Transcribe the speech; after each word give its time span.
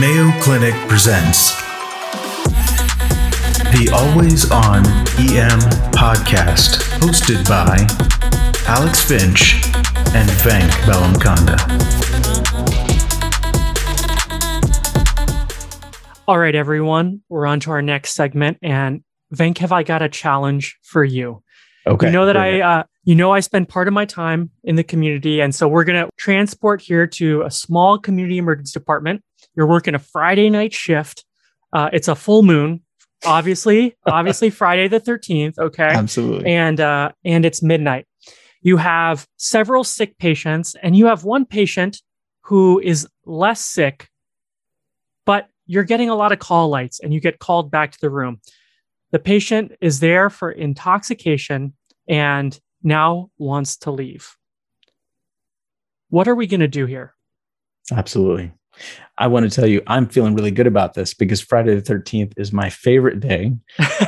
Mayo 0.00 0.30
Clinic 0.40 0.72
presents 0.88 1.54
the 3.70 3.90
Always 3.92 4.50
On 4.50 4.78
EM 5.18 5.60
podcast, 5.92 6.80
hosted 7.00 7.46
by 7.46 7.76
Alex 8.66 9.04
Finch 9.04 9.56
and 10.14 10.26
Venk 10.40 10.70
Bellamkonda. 10.86 11.58
All 16.26 16.38
right, 16.38 16.54
everyone, 16.54 17.20
we're 17.28 17.44
on 17.44 17.60
to 17.60 17.70
our 17.72 17.82
next 17.82 18.14
segment. 18.14 18.56
And 18.62 19.04
Venk, 19.34 19.58
have 19.58 19.72
I 19.72 19.82
got 19.82 20.00
a 20.00 20.08
challenge 20.08 20.78
for 20.82 21.04
you? 21.04 21.42
Okay. 21.86 22.06
You 22.06 22.12
know 22.12 22.24
that 22.24 22.38
I, 22.38 22.62
uh, 22.62 22.84
you 23.04 23.14
know, 23.14 23.32
I 23.32 23.40
spend 23.40 23.68
part 23.68 23.86
of 23.86 23.92
my 23.92 24.06
time 24.06 24.48
in 24.64 24.76
the 24.76 24.84
community, 24.84 25.40
and 25.40 25.54
so 25.54 25.68
we're 25.68 25.84
gonna 25.84 26.08
transport 26.16 26.80
here 26.80 27.06
to 27.06 27.42
a 27.42 27.50
small 27.50 27.98
community 27.98 28.38
emergency 28.38 28.72
department. 28.72 29.22
You're 29.60 29.66
working 29.66 29.94
a 29.94 29.98
Friday 29.98 30.48
night 30.48 30.72
shift. 30.72 31.26
Uh, 31.70 31.90
it's 31.92 32.08
a 32.08 32.14
full 32.14 32.42
moon, 32.42 32.80
obviously, 33.26 33.94
obviously 34.06 34.48
Friday 34.48 34.88
the 34.88 34.98
13th. 34.98 35.58
Okay. 35.58 35.82
Absolutely. 35.84 36.50
And 36.50 36.80
uh, 36.80 37.12
and 37.26 37.44
it's 37.44 37.62
midnight. 37.62 38.06
You 38.62 38.78
have 38.78 39.26
several 39.36 39.84
sick 39.84 40.16
patients, 40.16 40.74
and 40.82 40.96
you 40.96 41.04
have 41.06 41.24
one 41.24 41.44
patient 41.44 42.00
who 42.44 42.80
is 42.80 43.06
less 43.26 43.60
sick, 43.60 44.08
but 45.26 45.50
you're 45.66 45.84
getting 45.84 46.08
a 46.08 46.14
lot 46.14 46.32
of 46.32 46.38
call 46.38 46.70
lights, 46.70 46.98
and 46.98 47.12
you 47.12 47.20
get 47.20 47.38
called 47.38 47.70
back 47.70 47.92
to 47.92 47.98
the 48.00 48.08
room. 48.08 48.40
The 49.12 49.18
patient 49.18 49.72
is 49.82 50.00
there 50.00 50.30
for 50.30 50.50
intoxication 50.50 51.74
and 52.08 52.58
now 52.82 53.28
wants 53.36 53.76
to 53.78 53.90
leave. 53.90 54.36
What 56.08 56.28
are 56.28 56.34
we 56.34 56.46
going 56.46 56.60
to 56.60 56.68
do 56.68 56.86
here? 56.86 57.12
Absolutely. 57.92 58.54
I 59.18 59.26
want 59.26 59.50
to 59.50 59.54
tell 59.54 59.68
you, 59.68 59.82
I'm 59.86 60.06
feeling 60.08 60.34
really 60.34 60.50
good 60.50 60.66
about 60.66 60.94
this 60.94 61.12
because 61.12 61.40
Friday 61.40 61.74
the 61.78 61.82
13th 61.82 62.32
is 62.38 62.52
my 62.52 62.70
favorite 62.70 63.20
day. 63.20 63.52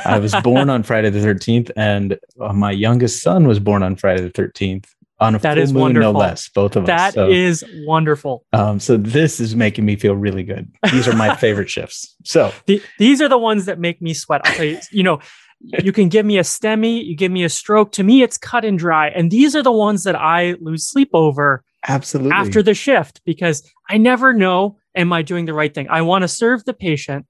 I 0.07 0.19
was 0.19 0.35
born 0.43 0.71
on 0.71 0.83
Friday 0.85 1.11
the 1.11 1.19
13th, 1.19 1.71
and 1.77 2.19
uh, 2.41 2.53
my 2.55 2.71
youngest 2.71 3.21
son 3.23 3.47
was 3.47 3.59
born 3.59 3.83
on 3.83 3.97
Friday 3.97 4.23
the 4.23 4.31
13th 4.31 4.87
on 5.21 5.35
a 5.35 5.39
That 5.39 5.55
full 5.55 5.63
is 5.63 5.73
moon, 5.73 5.83
wonderful. 5.83 6.13
no 6.15 6.19
less. 6.19 6.49
Both 6.49 6.77
of 6.77 6.87
That 6.87 7.09
us. 7.09 7.15
So, 7.15 7.29
is 7.29 7.63
wonderful. 7.85 8.45
um, 8.55 8.81
so 8.81 8.97
this 8.97 9.39
is 9.39 9.55
making 9.55 9.85
me 9.85 9.97
feel 9.97 10.17
really 10.17 10.43
good. 10.43 10.73
These 10.91 11.07
are 11.07 11.15
my 11.15 11.37
favorite 11.37 11.69
shifts. 11.69 12.17
So 12.25 12.51
The, 12.67 12.83
these 12.99 13.21
are 13.21 13.29
the 13.29 13.39
ones 13.39 13.67
that 13.67 13.79
make 13.79 14.01
me 14.01 14.15
sweat. 14.15 14.41
I'll 14.45 14.55
tell 14.55 14.65
you, 14.65 14.79
you 14.91 15.03
know, 15.03 15.21
you 15.61 15.93
can 15.93 16.09
give 16.09 16.27
me 16.27 16.39
a 16.39 16.43
STEMI, 16.43 17.05
you 17.05 17.15
give 17.15 17.31
me 17.31 17.45
a 17.45 17.49
stroke. 17.49 17.93
To 17.93 18.03
me, 18.03 18.23
it's 18.23 18.37
cut 18.39 18.65
and 18.65 18.77
dry. 18.79 19.11
And 19.11 19.31
these 19.31 19.55
are 19.55 19.63
the 19.63 19.71
ones 19.71 20.03
that 20.05 20.17
I 20.17 20.57
lose 20.61 20.89
sleep 20.89 21.11
over 21.13 21.63
absolutely. 21.89 22.33
after 22.33 22.63
the 22.63 22.75
shift 22.75 23.21
because 23.25 23.69
I 23.89 23.99
never 23.99 24.33
know, 24.33 24.79
am 24.95 25.13
I 25.13 25.23
doing 25.23 25.47
the 25.47 25.55
right 25.55 25.73
thing? 25.75 25.89
I 25.91 26.03
want 26.03 26.23
to 26.23 26.29
serve 26.29 26.65
the 26.65 26.75
patient, 26.75 27.27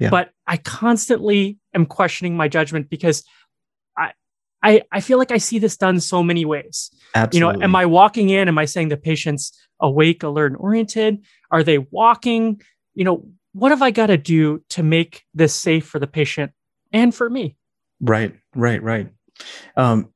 Yeah. 0.00 0.10
but 0.10 0.30
I 0.46 0.56
constantly 0.58 1.58
am 1.74 1.86
questioning 1.86 2.36
my 2.36 2.48
judgment 2.48 2.88
because 2.90 3.24
I, 3.96 4.12
I, 4.62 4.82
I 4.92 5.00
feel 5.00 5.18
like 5.18 5.30
I 5.32 5.38
see 5.38 5.58
this 5.58 5.76
done 5.76 6.00
so 6.00 6.22
many 6.22 6.44
ways. 6.44 6.90
absolutely. 7.14 7.54
You 7.54 7.58
know, 7.60 7.64
am 7.64 7.76
I 7.76 7.86
walking 7.86 8.30
in? 8.30 8.48
Am 8.48 8.58
I 8.58 8.64
saying 8.64 8.88
the 8.88 8.96
patient's 8.96 9.52
awake, 9.80 10.22
alert, 10.22 10.52
and 10.52 10.56
oriented? 10.60 11.18
Are 11.50 11.62
they 11.62 11.78
walking? 11.78 12.60
You 12.94 13.04
know, 13.04 13.28
what 13.52 13.70
have 13.70 13.82
I 13.82 13.90
got 13.90 14.06
to 14.06 14.16
do 14.16 14.62
to 14.70 14.82
make 14.82 15.24
this 15.34 15.54
safe 15.54 15.86
for 15.86 15.98
the 15.98 16.06
patient 16.06 16.52
and 16.92 17.14
for 17.14 17.28
me? 17.30 17.56
Right, 18.00 18.34
right, 18.54 18.82
right. 18.82 19.08
Um, 19.76 20.12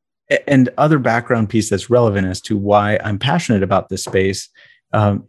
and 0.47 0.69
other 0.79 0.99
background 0.99 1.49
piece 1.49 1.71
that's 1.71 1.91
relevant 1.91 2.27
as 2.27 2.41
to 2.43 2.57
why 2.57 2.99
I'm 3.05 3.19
passionate 3.19 3.63
about 3.63 3.89
this 3.89 4.05
space. 4.05 4.49
Um, 4.93 5.25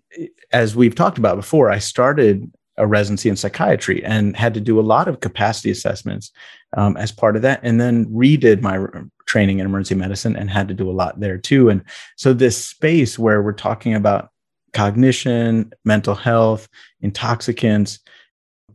as 0.52 0.76
we've 0.76 0.96
talked 0.96 1.18
about 1.18 1.38
before, 1.38 1.70
I 1.70 1.80
started 1.80 2.52
a 2.78 2.88
residency 2.88 3.30
in 3.30 3.36
psychiatry 3.36 4.04
and 4.04 4.36
had 4.36 4.54
to 4.56 4.60
do 4.60 4.80
a 4.80 4.82
lot 4.82 5.08
of 5.08 5.20
capacity 5.20 5.70
assessments 5.70 6.32
um, 6.76 6.98
as 6.98 7.12
part 7.12 7.36
of 7.36 7.44
that, 7.44 7.60
and 7.64 7.80
then 7.80 8.06
redid 8.08 8.62
my 8.62 8.84
training 9.28 9.60
in 9.60 9.66
emergency 9.66 9.96
medicine 9.96 10.36
and 10.36 10.50
had 10.50 10.68
to 10.68 10.74
do 10.74 10.90
a 10.90 10.92
lot 10.92 11.20
there 11.20 11.38
too. 11.38 11.70
And 11.70 11.84
so, 12.18 12.34
this 12.34 12.66
space 12.66 13.20
where 13.20 13.42
we're 13.42 13.54
talking 13.54 13.94
about 13.94 14.30
cognition, 14.74 15.72
mental 15.86 16.16
health, 16.16 16.68
intoxicants, 17.02 18.00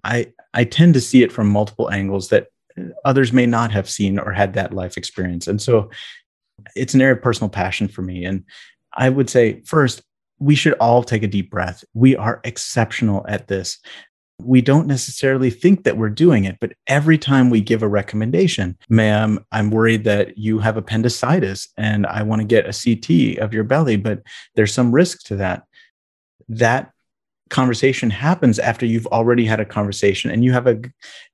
I 0.04 0.32
I 0.54 0.64
tend 0.64 0.94
to 0.94 1.00
see 1.00 1.22
it 1.22 1.32
from 1.32 1.48
multiple 1.48 1.90
angles 1.90 2.28
that 2.28 2.48
others 3.04 3.32
may 3.32 3.46
not 3.46 3.70
have 3.70 3.88
seen 3.88 4.18
or 4.18 4.32
had 4.32 4.54
that 4.54 4.74
life 4.74 4.96
experience. 4.96 5.46
And 5.46 5.60
so 5.60 5.90
it's 6.74 6.94
an 6.94 7.00
area 7.00 7.14
of 7.14 7.22
personal 7.22 7.48
passion 7.48 7.88
for 7.88 8.02
me. 8.02 8.24
And 8.24 8.44
I 8.94 9.08
would 9.08 9.30
say, 9.30 9.62
first, 9.64 10.02
we 10.38 10.54
should 10.54 10.74
all 10.74 11.02
take 11.02 11.22
a 11.22 11.28
deep 11.28 11.50
breath. 11.50 11.84
We 11.94 12.16
are 12.16 12.40
exceptional 12.44 13.24
at 13.28 13.48
this. 13.48 13.78
We 14.40 14.60
don't 14.60 14.86
necessarily 14.86 15.50
think 15.50 15.82
that 15.82 15.96
we're 15.96 16.10
doing 16.10 16.44
it, 16.44 16.58
but 16.60 16.72
every 16.86 17.18
time 17.18 17.50
we 17.50 17.60
give 17.60 17.82
a 17.82 17.88
recommendation, 17.88 18.78
ma'am, 18.88 19.44
I'm 19.50 19.70
worried 19.70 20.04
that 20.04 20.38
you 20.38 20.60
have 20.60 20.76
appendicitis 20.76 21.68
and 21.76 22.06
I 22.06 22.22
want 22.22 22.40
to 22.40 22.46
get 22.46 22.68
a 22.68 22.72
CT 22.72 23.38
of 23.38 23.52
your 23.52 23.64
belly, 23.64 23.96
but 23.96 24.22
there's 24.54 24.72
some 24.72 24.92
risk 24.92 25.24
to 25.24 25.36
that. 25.36 25.64
That 26.48 26.92
conversation 27.50 28.10
happens 28.10 28.58
after 28.58 28.86
you've 28.86 29.06
already 29.08 29.44
had 29.44 29.60
a 29.60 29.64
conversation 29.64 30.30
and 30.30 30.44
you 30.44 30.52
have 30.52 30.66
a, 30.66 30.80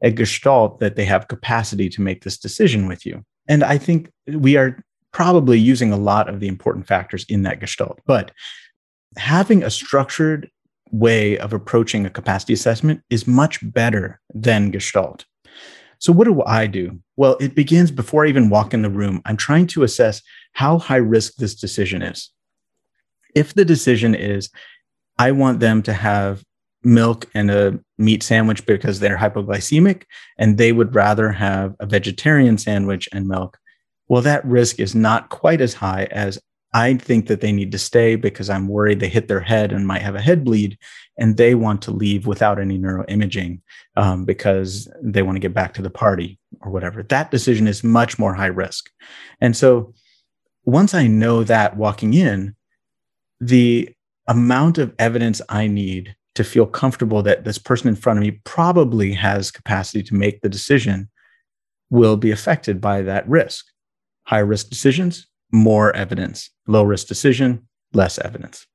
a 0.03 0.11
gestalt 0.11 0.79
that 0.81 0.97
they 0.97 1.05
have 1.05 1.29
capacity 1.29 1.89
to 1.91 2.01
make 2.01 2.25
this 2.25 2.39
decision 2.39 2.87
with 2.87 3.05
you. 3.05 3.25
And 3.49 3.63
I 3.63 3.79
think 3.79 4.11
we 4.27 4.57
are 4.57 4.83
probably 5.13 5.59
using 5.59 5.93
a 5.93 5.97
lot 5.97 6.29
of 6.29 6.41
the 6.41 6.49
important 6.49 6.87
factors 6.87 7.25
in 7.29 7.43
that 7.43 7.61
gestalt. 7.61 8.01
But 8.07 8.33
having 9.17 9.63
a 9.63 9.71
structured 9.71 10.51
way 10.91 11.39
of 11.39 11.53
approaching 11.53 12.07
a 12.07 12.11
capacity 12.11 12.53
assessment 12.53 13.03
is 13.11 13.27
much 13.27 13.59
better 13.73 14.21
than 14.33 14.71
gestalt. 14.71 15.25
So, 15.99 16.13
what 16.13 16.25
do 16.25 16.43
I 16.45 16.67
do? 16.67 17.01
Well, 17.17 17.37
it 17.41 17.55
begins 17.55 17.91
before 17.91 18.27
I 18.27 18.29
even 18.29 18.51
walk 18.51 18.75
in 18.75 18.83
the 18.83 18.91
room. 18.91 19.23
I'm 19.25 19.37
trying 19.37 19.67
to 19.69 19.85
assess 19.85 20.21
how 20.53 20.79
high 20.79 20.97
risk 20.97 21.37
this 21.37 21.55
decision 21.55 22.03
is. 22.03 22.31
If 23.35 23.55
the 23.55 23.65
decision 23.65 24.15
is, 24.15 24.51
I 25.19 25.33
want 25.33 25.61
them 25.61 25.83
to 25.83 25.93
have 25.93 26.43
milk 26.83 27.31
and 27.35 27.51
a 27.51 27.79
meat 27.99 28.23
sandwich 28.23 28.67
because 28.67 29.01
they're 29.01 29.17
hypoglycemic 29.17 30.03
and 30.39 30.59
they 30.59 30.73
would 30.73 30.95
rather 30.95 31.33
have 31.33 31.75
a 31.81 31.87
vegetarian 31.87 32.59
sandwich 32.59 33.09
and 33.13 33.27
milk. 33.27 33.59
Well, 34.09 34.23
that 34.23 34.45
risk 34.45 34.81
is 34.81 34.95
not 34.95 35.31
quite 35.31 35.61
as 35.61 35.75
high 35.75 36.05
as 36.11 36.39
I 36.75 36.95
think 36.95 37.29
that 37.29 37.41
they 37.41 37.53
need 37.53 37.71
to 37.73 37.79
stay 37.79 38.17
because 38.17 38.51
I'm 38.51 38.67
worried 38.67 38.99
they 38.99 39.09
hit 39.09 39.29
their 39.29 39.41
head 39.41 39.73
and 39.73 39.87
might 39.87 40.03
have 40.03 40.17
a 40.17 40.21
head 40.21 40.45
bleed 40.45 40.77
and 41.17 41.37
they 41.37 41.55
want 41.55 41.83
to 41.83 41.93
leave 41.93 42.27
without 42.27 42.59
any 42.59 42.79
neuroimaging 42.79 43.61
um, 43.97 44.25
because 44.25 44.93
they 45.01 45.23
want 45.23 45.37
to 45.37 45.41
get 45.41 45.55
back 45.55 45.75
to 45.75 45.83
the 45.83 45.91
party 45.91 46.39
or 46.61 46.73
whatever. 46.73 47.05
That 47.05 47.31
decision 47.31 47.69
is 47.69 47.85
much 47.85 48.19
more 48.19 48.35
high 48.35 48.47
risk. 48.47 48.91
And 49.41 49.57
so 49.57 49.95
once 50.65 50.95
I 50.95 51.07
know 51.07 51.45
that 51.45 51.77
walking 51.77 52.13
in, 52.13 52.57
the 53.41 53.95
amount 54.27 54.79
of 54.79 54.95
evidence 54.99 55.41
I 55.49 55.67
need 55.67 56.17
to 56.35 56.45
feel 56.45 56.67
comfortable 56.67 57.23
that 57.23 57.45
this 57.45 57.59
person 57.59 57.89
in 57.89 57.97
front 57.97 58.19
of 58.19 58.25
me 58.25 58.41
probably 58.45 59.13
has 59.13 59.51
capacity 59.51 60.03
to 60.03 60.15
make 60.15 60.41
the 60.41 60.49
decision 60.49 61.09
will 61.91 62.17
be 62.17 62.31
affected 62.31 62.81
by 62.81 63.03
that 63.03 63.29
risk. 63.29 63.67
High 64.27 64.41
risk 64.41 64.69
decisions, 64.69 65.27
more 65.53 65.95
evidence. 65.95 66.51
Low 66.67 66.83
risk 66.83 67.07
decision, 67.07 67.69
less 67.93 68.19
evidence. 68.19 68.67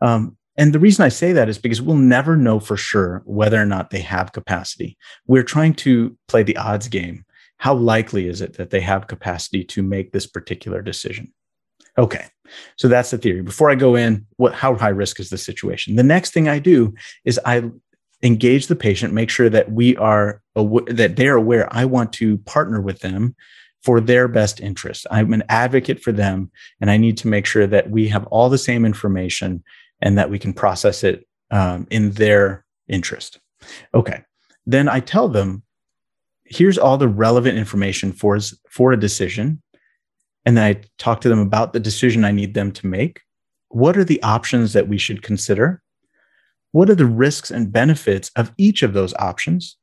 Um, 0.00 0.36
and 0.56 0.72
the 0.72 0.80
reason 0.80 1.04
I 1.04 1.08
say 1.08 1.32
that 1.32 1.48
is 1.48 1.58
because 1.58 1.80
we'll 1.80 1.96
never 1.96 2.36
know 2.36 2.60
for 2.60 2.76
sure 2.76 3.22
whether 3.24 3.60
or 3.60 3.66
not 3.66 3.90
they 3.90 4.00
have 4.00 4.32
capacity. 4.32 4.98
We're 5.26 5.44
trying 5.44 5.74
to 5.74 6.16
play 6.28 6.42
the 6.42 6.56
odds 6.56 6.88
game. 6.88 7.24
How 7.58 7.74
likely 7.74 8.26
is 8.26 8.40
it 8.40 8.54
that 8.54 8.70
they 8.70 8.80
have 8.80 9.06
capacity 9.06 9.64
to 9.64 9.82
make 9.82 10.12
this 10.12 10.26
particular 10.26 10.82
decision? 10.82 11.32
Okay, 11.98 12.26
so 12.76 12.88
that's 12.88 13.10
the 13.10 13.18
theory. 13.18 13.42
Before 13.42 13.70
I 13.70 13.74
go 13.74 13.94
in, 13.94 14.26
what 14.36 14.54
how 14.54 14.74
high 14.74 14.88
risk 14.88 15.20
is 15.20 15.30
the 15.30 15.38
situation? 15.38 15.96
The 15.96 16.02
next 16.02 16.32
thing 16.32 16.48
I 16.48 16.58
do 16.58 16.94
is 17.24 17.40
I 17.44 17.70
engage 18.22 18.68
the 18.68 18.76
patient, 18.76 19.12
make 19.12 19.30
sure 19.30 19.50
that 19.50 19.72
we 19.72 19.96
are 19.96 20.42
aw- 20.54 20.84
that 20.86 21.16
they're 21.16 21.36
aware 21.36 21.68
I 21.70 21.84
want 21.84 22.12
to 22.14 22.38
partner 22.38 22.80
with 22.80 23.00
them 23.00 23.34
for 23.82 24.00
their 24.00 24.28
best 24.28 24.60
interest. 24.60 25.06
I'm 25.10 25.32
an 25.32 25.42
advocate 25.48 26.00
for 26.00 26.12
them, 26.12 26.50
and 26.80 26.90
I 26.90 26.96
need 26.96 27.18
to 27.18 27.28
make 27.28 27.46
sure 27.46 27.66
that 27.66 27.90
we 27.90 28.08
have 28.08 28.26
all 28.26 28.48
the 28.48 28.58
same 28.58 28.84
information 28.84 29.62
and 30.00 30.16
that 30.18 30.30
we 30.30 30.38
can 30.38 30.52
process 30.52 31.02
it 31.02 31.26
um, 31.50 31.86
in 31.90 32.12
their 32.12 32.64
interest. 32.88 33.40
Okay, 33.94 34.22
then 34.66 34.88
I 34.88 35.00
tell 35.00 35.28
them, 35.28 35.62
here's 36.44 36.78
all 36.78 36.96
the 36.96 37.08
relevant 37.08 37.58
information 37.58 38.12
for 38.12 38.38
for 38.68 38.92
a 38.92 39.00
decision 39.00 39.62
and 40.44 40.56
then 40.56 40.64
I 40.64 40.80
talk 40.98 41.20
to 41.22 41.28
them 41.28 41.40
about 41.40 41.72
the 41.72 41.80
decision 41.80 42.24
I 42.24 42.32
need 42.32 42.54
them 42.54 42.72
to 42.72 42.86
make. 42.86 43.20
What 43.68 43.96
are 43.96 44.04
the 44.04 44.22
options 44.22 44.72
that 44.72 44.88
we 44.88 44.98
should 44.98 45.22
consider? 45.22 45.82
What 46.72 46.90
are 46.90 46.94
the 46.94 47.06
risks 47.06 47.50
and 47.50 47.72
benefits 47.72 48.30
of 48.36 48.52
each 48.58 48.82
of 48.82 48.92
those 48.92 49.14
options? 49.14 49.76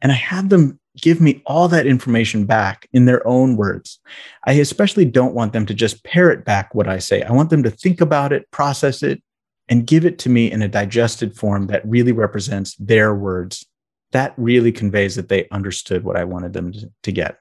And 0.00 0.12
I 0.12 0.16
have 0.16 0.48
them 0.48 0.78
give 1.00 1.20
me 1.20 1.42
all 1.46 1.68
that 1.68 1.86
information 1.86 2.44
back 2.44 2.88
in 2.92 3.06
their 3.06 3.26
own 3.26 3.56
words. 3.56 4.00
I 4.46 4.54
especially 4.54 5.04
don't 5.04 5.34
want 5.34 5.52
them 5.52 5.64
to 5.66 5.74
just 5.74 6.04
parrot 6.04 6.44
back 6.44 6.74
what 6.74 6.88
I 6.88 6.98
say. 6.98 7.22
I 7.22 7.32
want 7.32 7.50
them 7.50 7.62
to 7.62 7.70
think 7.70 8.00
about 8.00 8.32
it, 8.32 8.50
process 8.50 9.02
it, 9.02 9.22
and 9.68 9.86
give 9.86 10.04
it 10.04 10.18
to 10.18 10.28
me 10.28 10.50
in 10.50 10.60
a 10.60 10.68
digested 10.68 11.34
form 11.34 11.68
that 11.68 11.86
really 11.86 12.12
represents 12.12 12.74
their 12.76 13.14
words. 13.14 13.64
That 14.10 14.34
really 14.36 14.72
conveys 14.72 15.14
that 15.14 15.28
they 15.28 15.48
understood 15.50 16.04
what 16.04 16.16
I 16.16 16.24
wanted 16.24 16.52
them 16.52 16.72
to, 17.02 17.12
get. 17.12 17.38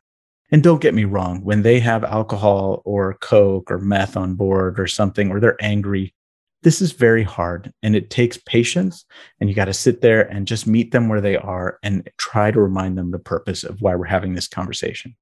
And 0.52 0.62
don't 0.62 0.82
get 0.82 0.94
me 0.94 1.06
wrong, 1.06 1.44
when 1.44 1.62
they 1.62 1.80
have 1.80 2.04
alcohol 2.04 2.82
or 2.84 3.14
Coke 3.16 3.72
or 3.72 3.78
meth 3.78 4.18
on 4.18 4.36
board 4.36 4.80
or 4.80 4.88
something, 4.88 5.32
or 5.32 5.40
they're 5.40 5.64
angry, 5.64 6.14
this 6.64 6.82
is 6.82 6.92
very 6.92 7.24
hard 7.24 7.74
and 7.82 7.96
it 7.96 8.10
takes 8.10 8.38
patience. 8.38 9.06
And 9.40 9.50
you 9.50 9.56
got 9.56 9.66
to 9.66 9.74
sit 9.74 10.02
there 10.02 10.22
and 10.22 10.46
just 10.46 10.68
meet 10.68 10.92
them 10.92 11.08
where 11.08 11.22
they 11.22 11.38
are 11.38 11.80
and 11.84 12.08
try 12.18 12.52
to 12.52 12.60
remind 12.60 12.98
them 12.98 13.12
the 13.12 13.20
purpose 13.20 13.64
of 13.64 13.82
why 13.82 13.96
we're 13.96 14.06
having 14.06 14.34
this 14.36 14.48
conversation. 14.48 15.16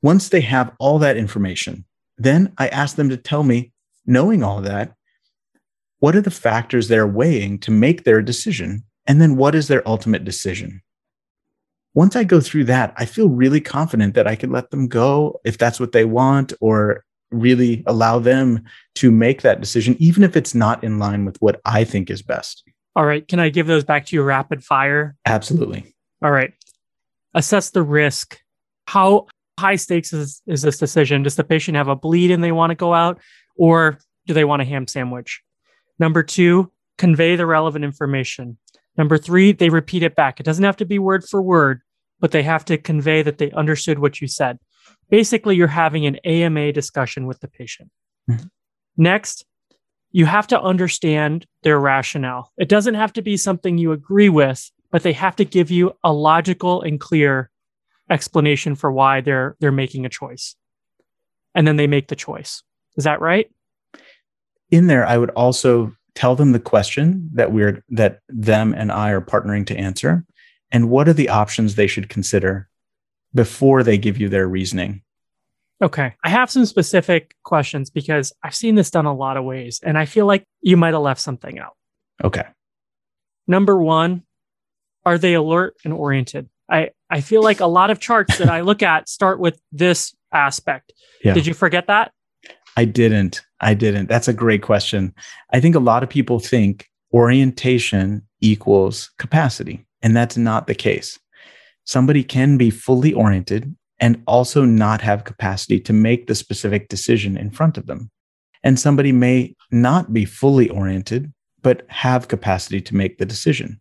Once 0.00 0.28
they 0.28 0.42
have 0.42 0.72
all 0.78 0.98
that 1.00 1.16
information, 1.16 1.84
then 2.16 2.52
I 2.56 2.68
ask 2.68 2.96
them 2.96 3.08
to 3.10 3.16
tell 3.16 3.42
me, 3.42 3.72
knowing 4.06 4.42
all 4.42 4.60
that, 4.62 4.94
what 5.98 6.14
are 6.14 6.20
the 6.20 6.30
factors 6.30 6.86
they're 6.86 7.06
weighing 7.06 7.58
to 7.60 7.70
make 7.70 8.04
their 8.04 8.22
decision? 8.22 8.84
And 9.06 9.20
then 9.20 9.36
what 9.36 9.54
is 9.54 9.68
their 9.68 9.86
ultimate 9.88 10.24
decision? 10.24 10.82
Once 11.96 12.14
I 12.14 12.24
go 12.24 12.42
through 12.42 12.64
that, 12.64 12.92
I 12.98 13.06
feel 13.06 13.30
really 13.30 13.60
confident 13.60 14.14
that 14.14 14.26
I 14.26 14.36
can 14.36 14.52
let 14.52 14.70
them 14.70 14.86
go 14.86 15.40
if 15.46 15.56
that's 15.56 15.80
what 15.80 15.92
they 15.92 16.04
want 16.04 16.52
or 16.60 17.02
really 17.30 17.82
allow 17.86 18.18
them 18.18 18.64
to 18.96 19.10
make 19.10 19.40
that 19.42 19.62
decision, 19.62 19.96
even 19.98 20.22
if 20.22 20.36
it's 20.36 20.54
not 20.54 20.84
in 20.84 20.98
line 20.98 21.24
with 21.24 21.40
what 21.40 21.58
I 21.64 21.84
think 21.84 22.10
is 22.10 22.20
best. 22.20 22.62
All 22.94 23.06
right. 23.06 23.26
Can 23.26 23.40
I 23.40 23.48
give 23.48 23.66
those 23.66 23.82
back 23.82 24.04
to 24.06 24.16
you 24.16 24.22
rapid 24.22 24.62
fire? 24.62 25.16
Absolutely. 25.24 25.94
All 26.22 26.30
right. 26.30 26.52
Assess 27.32 27.70
the 27.70 27.82
risk. 27.82 28.38
How 28.86 29.26
high 29.58 29.76
stakes 29.76 30.12
is, 30.12 30.42
is 30.46 30.60
this 30.60 30.78
decision? 30.78 31.22
Does 31.22 31.36
the 31.36 31.44
patient 31.44 31.78
have 31.78 31.88
a 31.88 31.96
bleed 31.96 32.30
and 32.30 32.44
they 32.44 32.52
want 32.52 32.72
to 32.72 32.76
go 32.76 32.92
out, 32.92 33.20
or 33.56 33.98
do 34.26 34.34
they 34.34 34.44
want 34.44 34.60
a 34.60 34.66
ham 34.66 34.86
sandwich? 34.86 35.42
Number 35.98 36.22
two, 36.22 36.70
convey 36.98 37.36
the 37.36 37.46
relevant 37.46 37.86
information. 37.86 38.58
Number 38.98 39.16
three, 39.16 39.52
they 39.52 39.70
repeat 39.70 40.02
it 40.02 40.14
back. 40.14 40.40
It 40.40 40.44
doesn't 40.44 40.64
have 40.64 40.76
to 40.76 40.84
be 40.84 40.98
word 40.98 41.24
for 41.24 41.40
word, 41.40 41.80
but 42.20 42.30
they 42.30 42.42
have 42.42 42.64
to 42.66 42.78
convey 42.78 43.22
that 43.22 43.38
they 43.38 43.50
understood 43.52 43.98
what 43.98 44.20
you 44.20 44.28
said. 44.28 44.58
Basically, 45.10 45.56
you're 45.56 45.68
having 45.68 46.06
an 46.06 46.16
AMA 46.24 46.72
discussion 46.72 47.26
with 47.26 47.40
the 47.40 47.48
patient. 47.48 47.90
Mm-hmm. 48.30 48.46
Next, 48.96 49.44
you 50.10 50.26
have 50.26 50.46
to 50.48 50.60
understand 50.60 51.46
their 51.62 51.78
rationale. 51.78 52.52
It 52.56 52.68
doesn't 52.68 52.94
have 52.94 53.12
to 53.14 53.22
be 53.22 53.36
something 53.36 53.78
you 53.78 53.92
agree 53.92 54.28
with, 54.28 54.70
but 54.90 55.02
they 55.02 55.12
have 55.12 55.36
to 55.36 55.44
give 55.44 55.70
you 55.70 55.92
a 56.02 56.12
logical 56.12 56.82
and 56.82 56.98
clear 56.98 57.50
explanation 58.08 58.74
for 58.76 58.90
why 58.90 59.20
they're 59.20 59.56
they're 59.60 59.72
making 59.72 60.06
a 60.06 60.08
choice. 60.08 60.56
And 61.54 61.66
then 61.66 61.76
they 61.76 61.86
make 61.86 62.08
the 62.08 62.16
choice. 62.16 62.62
Is 62.96 63.04
that 63.04 63.20
right? 63.20 63.50
In 64.70 64.86
there, 64.86 65.06
I 65.06 65.18
would 65.18 65.30
also 65.30 65.92
tell 66.14 66.34
them 66.34 66.52
the 66.52 66.60
question 66.60 67.30
that 67.34 67.52
we're 67.52 67.84
that 67.90 68.20
them 68.28 68.74
and 68.74 68.90
I 68.90 69.10
are 69.10 69.20
partnering 69.20 69.66
to 69.66 69.76
answer 69.76 70.24
and 70.70 70.90
what 70.90 71.08
are 71.08 71.12
the 71.12 71.28
options 71.28 71.74
they 71.74 71.86
should 71.86 72.08
consider 72.08 72.68
before 73.34 73.82
they 73.82 73.98
give 73.98 74.18
you 74.18 74.28
their 74.28 74.48
reasoning? 74.48 75.02
Okay. 75.82 76.14
I 76.24 76.30
have 76.30 76.50
some 76.50 76.64
specific 76.64 77.34
questions 77.44 77.90
because 77.90 78.32
I've 78.42 78.54
seen 78.54 78.76
this 78.76 78.90
done 78.90 79.06
a 79.06 79.14
lot 79.14 79.36
of 79.36 79.44
ways 79.44 79.80
and 79.82 79.98
I 79.98 80.06
feel 80.06 80.26
like 80.26 80.44
you 80.62 80.76
might 80.76 80.94
have 80.94 81.02
left 81.02 81.20
something 81.20 81.58
out. 81.58 81.76
Okay. 82.24 82.44
Number 83.46 83.76
one, 83.76 84.22
are 85.04 85.18
they 85.18 85.34
alert 85.34 85.76
and 85.84 85.92
oriented? 85.92 86.48
I, 86.68 86.90
I 87.10 87.20
feel 87.20 87.42
like 87.42 87.60
a 87.60 87.66
lot 87.66 87.90
of 87.90 88.00
charts 88.00 88.38
that 88.38 88.48
I 88.48 88.62
look 88.62 88.82
at 88.82 89.08
start 89.08 89.38
with 89.38 89.60
this 89.70 90.14
aspect. 90.32 90.92
Yeah. 91.22 91.34
Did 91.34 91.46
you 91.46 91.54
forget 91.54 91.86
that? 91.88 92.12
I 92.76 92.84
didn't. 92.84 93.42
I 93.60 93.74
didn't. 93.74 94.08
That's 94.08 94.28
a 94.28 94.32
great 94.32 94.62
question. 94.62 95.14
I 95.52 95.60
think 95.60 95.74
a 95.74 95.80
lot 95.80 96.02
of 96.02 96.08
people 96.08 96.40
think 96.40 96.88
orientation 97.12 98.22
equals 98.40 99.10
capacity. 99.18 99.86
And 100.06 100.16
that's 100.16 100.36
not 100.36 100.68
the 100.68 100.74
case. 100.76 101.18
Somebody 101.82 102.22
can 102.22 102.56
be 102.56 102.70
fully 102.70 103.12
oriented 103.12 103.74
and 103.98 104.22
also 104.28 104.64
not 104.64 105.00
have 105.00 105.24
capacity 105.24 105.80
to 105.80 105.92
make 105.92 106.28
the 106.28 106.36
specific 106.36 106.86
decision 106.86 107.36
in 107.36 107.50
front 107.50 107.76
of 107.76 107.86
them. 107.86 108.12
And 108.62 108.78
somebody 108.78 109.10
may 109.10 109.56
not 109.72 110.12
be 110.12 110.24
fully 110.24 110.70
oriented, 110.70 111.32
but 111.60 111.84
have 111.88 112.28
capacity 112.28 112.80
to 112.82 112.94
make 112.94 113.18
the 113.18 113.26
decision. 113.26 113.80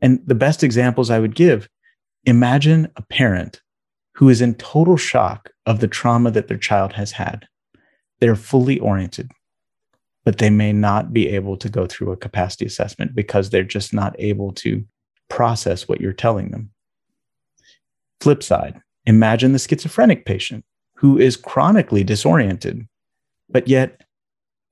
And 0.00 0.18
the 0.26 0.34
best 0.34 0.64
examples 0.64 1.10
I 1.10 1.18
would 1.18 1.34
give 1.34 1.68
imagine 2.24 2.88
a 2.96 3.02
parent 3.02 3.60
who 4.14 4.30
is 4.30 4.40
in 4.40 4.54
total 4.54 4.96
shock 4.96 5.50
of 5.66 5.80
the 5.80 5.88
trauma 5.88 6.30
that 6.30 6.48
their 6.48 6.56
child 6.56 6.94
has 6.94 7.12
had. 7.12 7.46
They're 8.20 8.34
fully 8.34 8.78
oriented, 8.78 9.30
but 10.24 10.38
they 10.38 10.48
may 10.48 10.72
not 10.72 11.12
be 11.12 11.28
able 11.28 11.58
to 11.58 11.68
go 11.68 11.86
through 11.86 12.12
a 12.12 12.16
capacity 12.16 12.64
assessment 12.64 13.14
because 13.14 13.50
they're 13.50 13.62
just 13.62 13.92
not 13.92 14.16
able 14.18 14.54
to 14.54 14.82
process 15.28 15.88
what 15.88 16.00
you're 16.00 16.12
telling 16.12 16.50
them. 16.50 16.70
Flip 18.20 18.42
side, 18.42 18.80
imagine 19.04 19.52
the 19.52 19.58
schizophrenic 19.58 20.24
patient 20.24 20.64
who 20.94 21.18
is 21.18 21.36
chronically 21.36 22.02
disoriented, 22.02 22.86
but 23.50 23.68
yet 23.68 24.02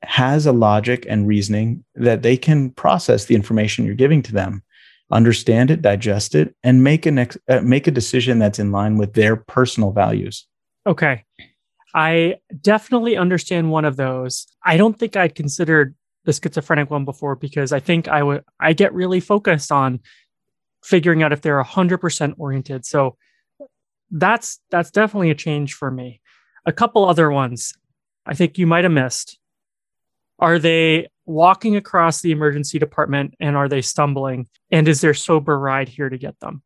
has 0.02 0.46
a 0.46 0.52
logic 0.52 1.06
and 1.08 1.26
reasoning 1.26 1.84
that 1.94 2.22
they 2.22 2.36
can 2.36 2.70
process 2.70 3.26
the 3.26 3.34
information 3.34 3.84
you're 3.84 3.94
giving 3.94 4.22
to 4.22 4.32
them, 4.32 4.62
understand 5.10 5.70
it, 5.70 5.82
digest 5.82 6.34
it, 6.34 6.54
and 6.62 6.84
make 6.84 7.06
a 7.06 7.10
next, 7.10 7.38
uh, 7.48 7.60
make 7.60 7.86
a 7.86 7.90
decision 7.90 8.38
that's 8.38 8.58
in 8.58 8.72
line 8.72 8.98
with 8.98 9.14
their 9.14 9.36
personal 9.36 9.92
values. 9.92 10.46
Okay. 10.86 11.24
I 11.94 12.36
definitely 12.60 13.16
understand 13.16 13.70
one 13.70 13.84
of 13.84 13.96
those. 13.96 14.46
I 14.64 14.76
don't 14.76 14.98
think 14.98 15.16
I'd 15.16 15.34
considered 15.34 15.94
the 16.24 16.32
schizophrenic 16.32 16.90
one 16.90 17.04
before 17.04 17.36
because 17.36 17.72
I 17.72 17.80
think 17.80 18.08
I 18.08 18.22
would 18.22 18.42
I 18.58 18.72
get 18.72 18.92
really 18.92 19.20
focused 19.20 19.70
on 19.70 20.00
figuring 20.84 21.22
out 21.22 21.32
if 21.32 21.40
they're 21.40 21.62
100% 21.62 22.34
oriented. 22.38 22.84
So 22.84 23.16
that's 24.10 24.60
that's 24.70 24.90
definitely 24.90 25.30
a 25.30 25.34
change 25.34 25.74
for 25.74 25.90
me. 25.90 26.20
A 26.66 26.72
couple 26.72 27.04
other 27.04 27.30
ones 27.30 27.74
I 28.26 28.34
think 28.34 28.58
you 28.58 28.66
might 28.66 28.84
have 28.84 28.92
missed. 28.92 29.38
Are 30.38 30.58
they 30.58 31.08
walking 31.26 31.76
across 31.76 32.20
the 32.20 32.32
emergency 32.32 32.78
department 32.78 33.34
and 33.40 33.56
are 33.56 33.68
they 33.68 33.82
stumbling? 33.82 34.48
And 34.70 34.88
is 34.88 35.00
there 35.00 35.14
sober 35.14 35.58
ride 35.58 35.88
here 35.88 36.08
to 36.08 36.18
get 36.18 36.38
them? 36.40 36.62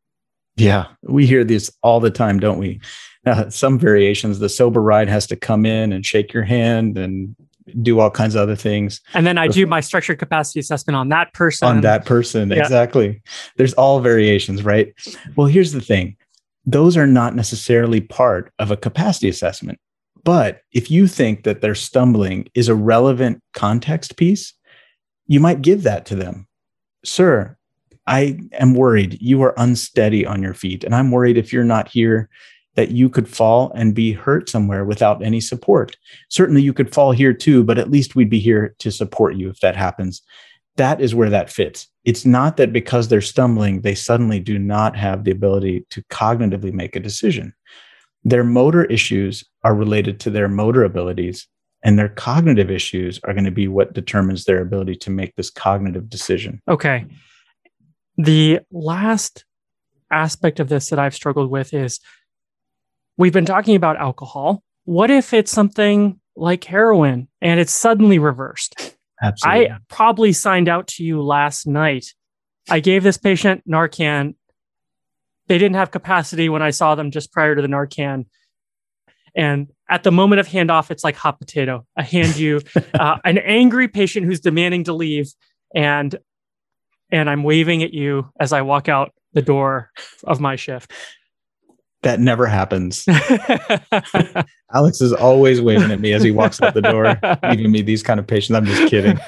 Yeah, 0.55 0.87
we 1.03 1.25
hear 1.25 1.43
this 1.43 1.71
all 1.81 1.99
the 1.99 2.11
time, 2.11 2.39
don't 2.39 2.59
we? 2.59 2.81
Uh, 3.25 3.49
some 3.49 3.79
variations, 3.79 4.39
the 4.39 4.49
sober 4.49 4.81
ride 4.81 5.07
has 5.07 5.27
to 5.27 5.35
come 5.35 5.65
in 5.65 5.93
and 5.93 6.05
shake 6.05 6.33
your 6.33 6.43
hand 6.43 6.97
and 6.97 7.35
do 7.81 7.99
all 7.99 8.09
kinds 8.09 8.35
of 8.35 8.41
other 8.41 8.55
things. 8.55 9.01
And 9.13 9.25
then 9.25 9.37
I 9.37 9.47
do 9.47 9.65
my 9.65 9.81
structured 9.81 10.19
capacity 10.19 10.59
assessment 10.59 10.95
on 10.95 11.09
that 11.09 11.33
person. 11.33 11.67
On 11.67 11.81
that 11.81 12.05
person, 12.05 12.49
yeah. 12.49 12.57
exactly. 12.57 13.21
There's 13.57 13.73
all 13.73 13.99
variations, 13.99 14.63
right? 14.63 14.93
Well, 15.35 15.47
here's 15.47 15.71
the 15.71 15.81
thing 15.81 16.17
those 16.65 16.97
are 16.97 17.07
not 17.07 17.35
necessarily 17.35 18.01
part 18.01 18.51
of 18.59 18.69
a 18.69 18.77
capacity 18.77 19.29
assessment. 19.29 19.79
But 20.23 20.61
if 20.71 20.91
you 20.91 21.07
think 21.07 21.43
that 21.43 21.61
their 21.61 21.75
stumbling 21.75 22.47
is 22.53 22.67
a 22.67 22.75
relevant 22.75 23.41
context 23.53 24.17
piece, 24.17 24.53
you 25.27 25.39
might 25.39 25.61
give 25.61 25.83
that 25.83 26.05
to 26.07 26.15
them. 26.15 26.47
Sir, 27.05 27.57
I 28.05 28.39
am 28.53 28.73
worried 28.73 29.17
you 29.21 29.41
are 29.43 29.53
unsteady 29.57 30.25
on 30.25 30.41
your 30.41 30.53
feet. 30.53 30.83
And 30.83 30.93
I'm 30.93 31.11
worried 31.11 31.37
if 31.37 31.53
you're 31.53 31.63
not 31.63 31.87
here 31.87 32.29
that 32.75 32.91
you 32.91 33.09
could 33.09 33.27
fall 33.27 33.71
and 33.75 33.95
be 33.95 34.11
hurt 34.11 34.49
somewhere 34.49 34.85
without 34.85 35.23
any 35.23 35.41
support. 35.41 35.97
Certainly, 36.29 36.61
you 36.61 36.73
could 36.73 36.93
fall 36.93 37.11
here 37.11 37.33
too, 37.33 37.63
but 37.63 37.77
at 37.77 37.91
least 37.91 38.15
we'd 38.15 38.29
be 38.29 38.39
here 38.39 38.75
to 38.79 38.91
support 38.91 39.35
you 39.35 39.49
if 39.49 39.59
that 39.59 39.75
happens. 39.75 40.21
That 40.77 41.01
is 41.01 41.13
where 41.13 41.29
that 41.29 41.49
fits. 41.49 41.87
It's 42.05 42.25
not 42.25 42.57
that 42.57 42.71
because 42.71 43.07
they're 43.07 43.21
stumbling, 43.21 43.81
they 43.81 43.95
suddenly 43.95 44.39
do 44.39 44.57
not 44.57 44.95
have 44.95 45.23
the 45.23 45.31
ability 45.31 45.85
to 45.89 46.01
cognitively 46.03 46.71
make 46.71 46.95
a 46.95 47.01
decision. 47.01 47.53
Their 48.23 48.43
motor 48.43 48.85
issues 48.85 49.43
are 49.63 49.75
related 49.75 50.19
to 50.21 50.29
their 50.29 50.47
motor 50.47 50.83
abilities, 50.83 51.47
and 51.83 51.97
their 51.97 52.09
cognitive 52.09 52.69
issues 52.69 53.19
are 53.23 53.33
going 53.33 53.45
to 53.45 53.51
be 53.51 53.67
what 53.67 53.93
determines 53.93 54.45
their 54.45 54.61
ability 54.61 54.95
to 54.95 55.09
make 55.09 55.35
this 55.35 55.49
cognitive 55.49 56.09
decision. 56.09 56.61
Okay. 56.67 57.05
The 58.17 58.59
last 58.71 59.45
aspect 60.11 60.59
of 60.59 60.69
this 60.69 60.89
that 60.89 60.99
I've 60.99 61.15
struggled 61.15 61.51
with 61.51 61.73
is 61.73 61.99
we've 63.19 63.33
been 63.33 63.45
talking 63.45 63.75
about 63.75 63.97
alcohol. 63.97 64.63
What 64.85 65.11
if 65.11 65.33
it's 65.33 65.51
something 65.51 66.19
like 66.35 66.63
heroin 66.63 67.27
and 67.41 67.59
it's 67.59 67.73
suddenly 67.73 68.17
reversed? 68.17 68.95
Absolutely. 69.21 69.69
I 69.69 69.77
probably 69.89 70.33
signed 70.33 70.69
out 70.69 70.87
to 70.87 71.03
you 71.03 71.21
last 71.21 71.67
night. 71.67 72.13
I 72.69 72.79
gave 72.79 73.03
this 73.03 73.17
patient 73.17 73.61
Narcan. 73.69 74.35
They 75.47 75.57
didn't 75.57 75.75
have 75.75 75.91
capacity 75.91 76.47
when 76.47 76.61
I 76.61 76.69
saw 76.69 76.95
them 76.95 77.11
just 77.11 77.31
prior 77.31 77.55
to 77.55 77.61
the 77.61 77.67
Narcan. 77.67 78.25
And 79.35 79.67
at 79.89 80.03
the 80.03 80.11
moment 80.11 80.39
of 80.39 80.47
handoff, 80.47 80.89
it's 80.89 81.03
like 81.03 81.15
hot 81.15 81.39
potato. 81.39 81.85
I 81.97 82.03
hand 82.03 82.37
you 82.37 82.61
uh, 82.93 83.17
an 83.25 83.37
angry 83.39 83.89
patient 83.89 84.25
who's 84.25 84.39
demanding 84.39 84.85
to 84.85 84.93
leave, 84.93 85.31
and 85.75 86.15
and 87.11 87.29
I'm 87.29 87.43
waving 87.43 87.83
at 87.83 87.93
you 87.93 88.31
as 88.39 88.53
I 88.53 88.61
walk 88.61 88.87
out 88.87 89.13
the 89.33 89.41
door 89.41 89.91
of 90.23 90.39
my 90.39 90.55
shift 90.55 90.91
That 92.03 92.21
never 92.21 92.45
happens. 92.45 93.05
Alex 94.73 95.01
is 95.01 95.11
always 95.11 95.61
waving 95.61 95.91
at 95.91 95.99
me 95.99 96.13
as 96.13 96.23
he 96.23 96.31
walks 96.31 96.61
out 96.61 96.73
the 96.73 96.81
door, 96.81 97.19
leaving 97.49 97.71
me 97.71 97.81
these 97.81 98.03
kind 98.03 98.19
of 98.19 98.27
patients. 98.27 98.55
I'm 98.55 98.65
just 98.65 98.89
kidding. 98.89 99.19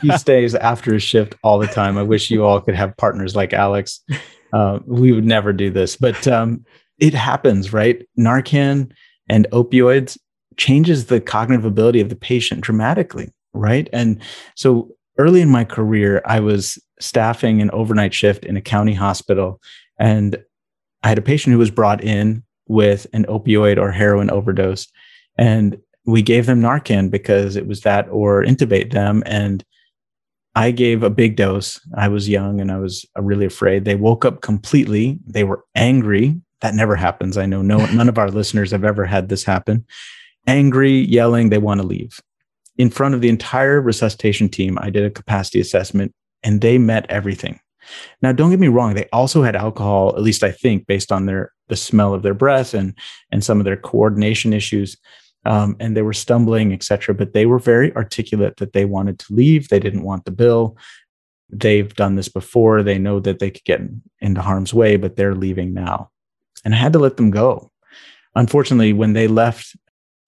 He 0.00 0.12
stays 0.18 0.54
after 0.54 0.94
his 0.94 1.02
shift 1.02 1.34
all 1.42 1.58
the 1.58 1.66
time. 1.66 1.98
I 1.98 2.04
wish 2.04 2.30
you 2.30 2.44
all 2.44 2.60
could 2.60 2.76
have 2.76 2.96
partners 2.96 3.34
like 3.34 3.52
Alex. 3.52 4.00
Uh, 4.52 4.78
we 4.86 5.10
would 5.10 5.26
never 5.26 5.52
do 5.52 5.70
this, 5.70 5.96
but 5.96 6.28
um, 6.28 6.64
it 7.00 7.14
happens, 7.14 7.72
right? 7.72 8.06
Narcan 8.18 8.92
and 9.28 9.48
opioids 9.52 10.16
changes 10.56 11.06
the 11.06 11.20
cognitive 11.20 11.64
ability 11.64 12.00
of 12.00 12.10
the 12.10 12.16
patient 12.16 12.60
dramatically, 12.60 13.32
right? 13.54 13.88
And 13.92 14.20
so 14.54 14.88
early 15.18 15.40
in 15.40 15.48
my 15.48 15.64
career, 15.64 16.22
I 16.26 16.38
was 16.38 16.78
staffing 17.00 17.60
an 17.60 17.70
overnight 17.72 18.14
shift 18.14 18.44
in 18.44 18.56
a 18.56 18.60
county 18.60 18.94
hospital, 18.94 19.60
and 19.98 20.36
I 21.02 21.08
had 21.08 21.18
a 21.18 21.22
patient 21.22 21.52
who 21.52 21.58
was 21.58 21.70
brought 21.70 22.02
in 22.02 22.42
with 22.68 23.06
an 23.12 23.24
opioid 23.26 23.78
or 23.78 23.90
heroin 23.90 24.30
overdose. 24.30 24.86
And 25.36 25.78
we 26.04 26.22
gave 26.22 26.46
them 26.46 26.60
Narcan 26.60 27.10
because 27.10 27.56
it 27.56 27.66
was 27.66 27.80
that 27.82 28.08
or 28.10 28.44
intubate 28.44 28.92
them. 28.92 29.22
And 29.26 29.64
I 30.54 30.70
gave 30.70 31.02
a 31.02 31.10
big 31.10 31.36
dose. 31.36 31.80
I 31.96 32.08
was 32.08 32.28
young 32.28 32.60
and 32.60 32.70
I 32.72 32.78
was 32.78 33.04
uh, 33.16 33.22
really 33.22 33.46
afraid. 33.46 33.84
They 33.84 33.94
woke 33.94 34.24
up 34.24 34.40
completely. 34.40 35.18
They 35.26 35.44
were 35.44 35.64
angry. 35.74 36.40
That 36.60 36.74
never 36.74 36.96
happens. 36.96 37.38
I 37.38 37.46
know 37.46 37.62
no 37.62 37.86
none 37.92 38.08
of 38.08 38.18
our 38.18 38.30
listeners 38.30 38.70
have 38.72 38.84
ever 38.84 39.04
had 39.04 39.28
this 39.28 39.44
happen. 39.44 39.84
Angry, 40.46 40.92
yelling, 40.92 41.50
they 41.50 41.58
want 41.58 41.80
to 41.80 41.86
leave. 41.86 42.20
In 42.76 42.90
front 42.90 43.14
of 43.14 43.20
the 43.20 43.28
entire 43.28 43.80
resuscitation 43.80 44.48
team, 44.48 44.78
I 44.80 44.90
did 44.90 45.04
a 45.04 45.10
capacity 45.10 45.60
assessment 45.60 46.14
and 46.42 46.60
they 46.60 46.78
met 46.78 47.06
everything. 47.08 47.60
Now, 48.22 48.32
don't 48.32 48.50
get 48.50 48.60
me 48.60 48.68
wrong; 48.68 48.94
they 48.94 49.08
also 49.12 49.42
had 49.42 49.56
alcohol, 49.56 50.14
at 50.16 50.22
least 50.22 50.42
I 50.42 50.50
think, 50.50 50.86
based 50.86 51.12
on 51.12 51.26
their 51.26 51.52
the 51.68 51.76
smell 51.76 52.14
of 52.14 52.22
their 52.22 52.34
breath 52.34 52.74
and 52.74 52.96
and 53.30 53.42
some 53.44 53.58
of 53.58 53.64
their 53.64 53.76
coordination 53.76 54.52
issues. 54.52 54.96
Um, 55.46 55.74
and 55.80 55.96
they 55.96 56.02
were 56.02 56.12
stumbling, 56.12 56.72
etc. 56.72 57.14
But 57.14 57.32
they 57.32 57.46
were 57.46 57.58
very 57.58 57.94
articulate 57.96 58.58
that 58.58 58.74
they 58.74 58.84
wanted 58.84 59.18
to 59.20 59.34
leave. 59.34 59.68
They 59.68 59.80
didn't 59.80 60.02
want 60.02 60.26
the 60.26 60.30
bill. 60.30 60.76
They've 61.48 61.92
done 61.94 62.16
this 62.16 62.28
before. 62.28 62.82
They 62.82 62.98
know 62.98 63.20
that 63.20 63.38
they 63.38 63.50
could 63.50 63.64
get 63.64 63.80
into 64.20 64.42
harm's 64.42 64.74
way, 64.74 64.96
but 64.96 65.16
they're 65.16 65.34
leaving 65.34 65.72
now. 65.72 66.10
And 66.64 66.74
I 66.74 66.76
had 66.76 66.92
to 66.92 66.98
let 66.98 67.16
them 67.16 67.30
go. 67.30 67.70
Unfortunately, 68.34 68.92
when 68.92 69.14
they 69.14 69.28
left, 69.28 69.74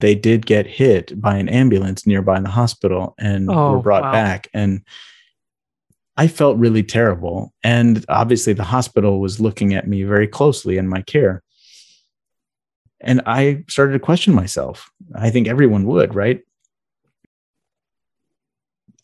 they 0.00 0.14
did 0.14 0.47
get 0.47 0.66
hit 0.66 1.21
by 1.21 1.37
an 1.37 1.49
ambulance 1.49 2.07
nearby 2.07 2.37
in 2.37 2.42
the 2.42 2.50
hospital 2.50 3.14
and 3.19 3.49
oh, 3.50 3.73
were 3.73 3.83
brought 3.83 4.02
wow. 4.02 4.12
back. 4.12 4.49
And 4.52 4.83
I 6.16 6.28
felt 6.28 6.59
really 6.59 6.83
terrible. 6.83 7.52
And 7.64 8.04
obviously, 8.09 8.52
the 8.52 8.64
hospital 8.64 9.21
was 9.21 9.40
looking 9.40 9.75
at 9.75 9.88
me 9.88 10.02
very 10.02 10.28
closely 10.28 10.76
in 10.76 10.88
my 10.88 11.02
care. 11.02 11.42
And 13.00 13.23
I 13.26 13.64
started 13.69 13.95
to 13.95 13.99
question 13.99 14.35
myself. 14.35 14.90
I 15.14 15.31
think 15.31 15.49
everyone 15.49 15.87
would, 15.87 16.14
right? 16.14 16.42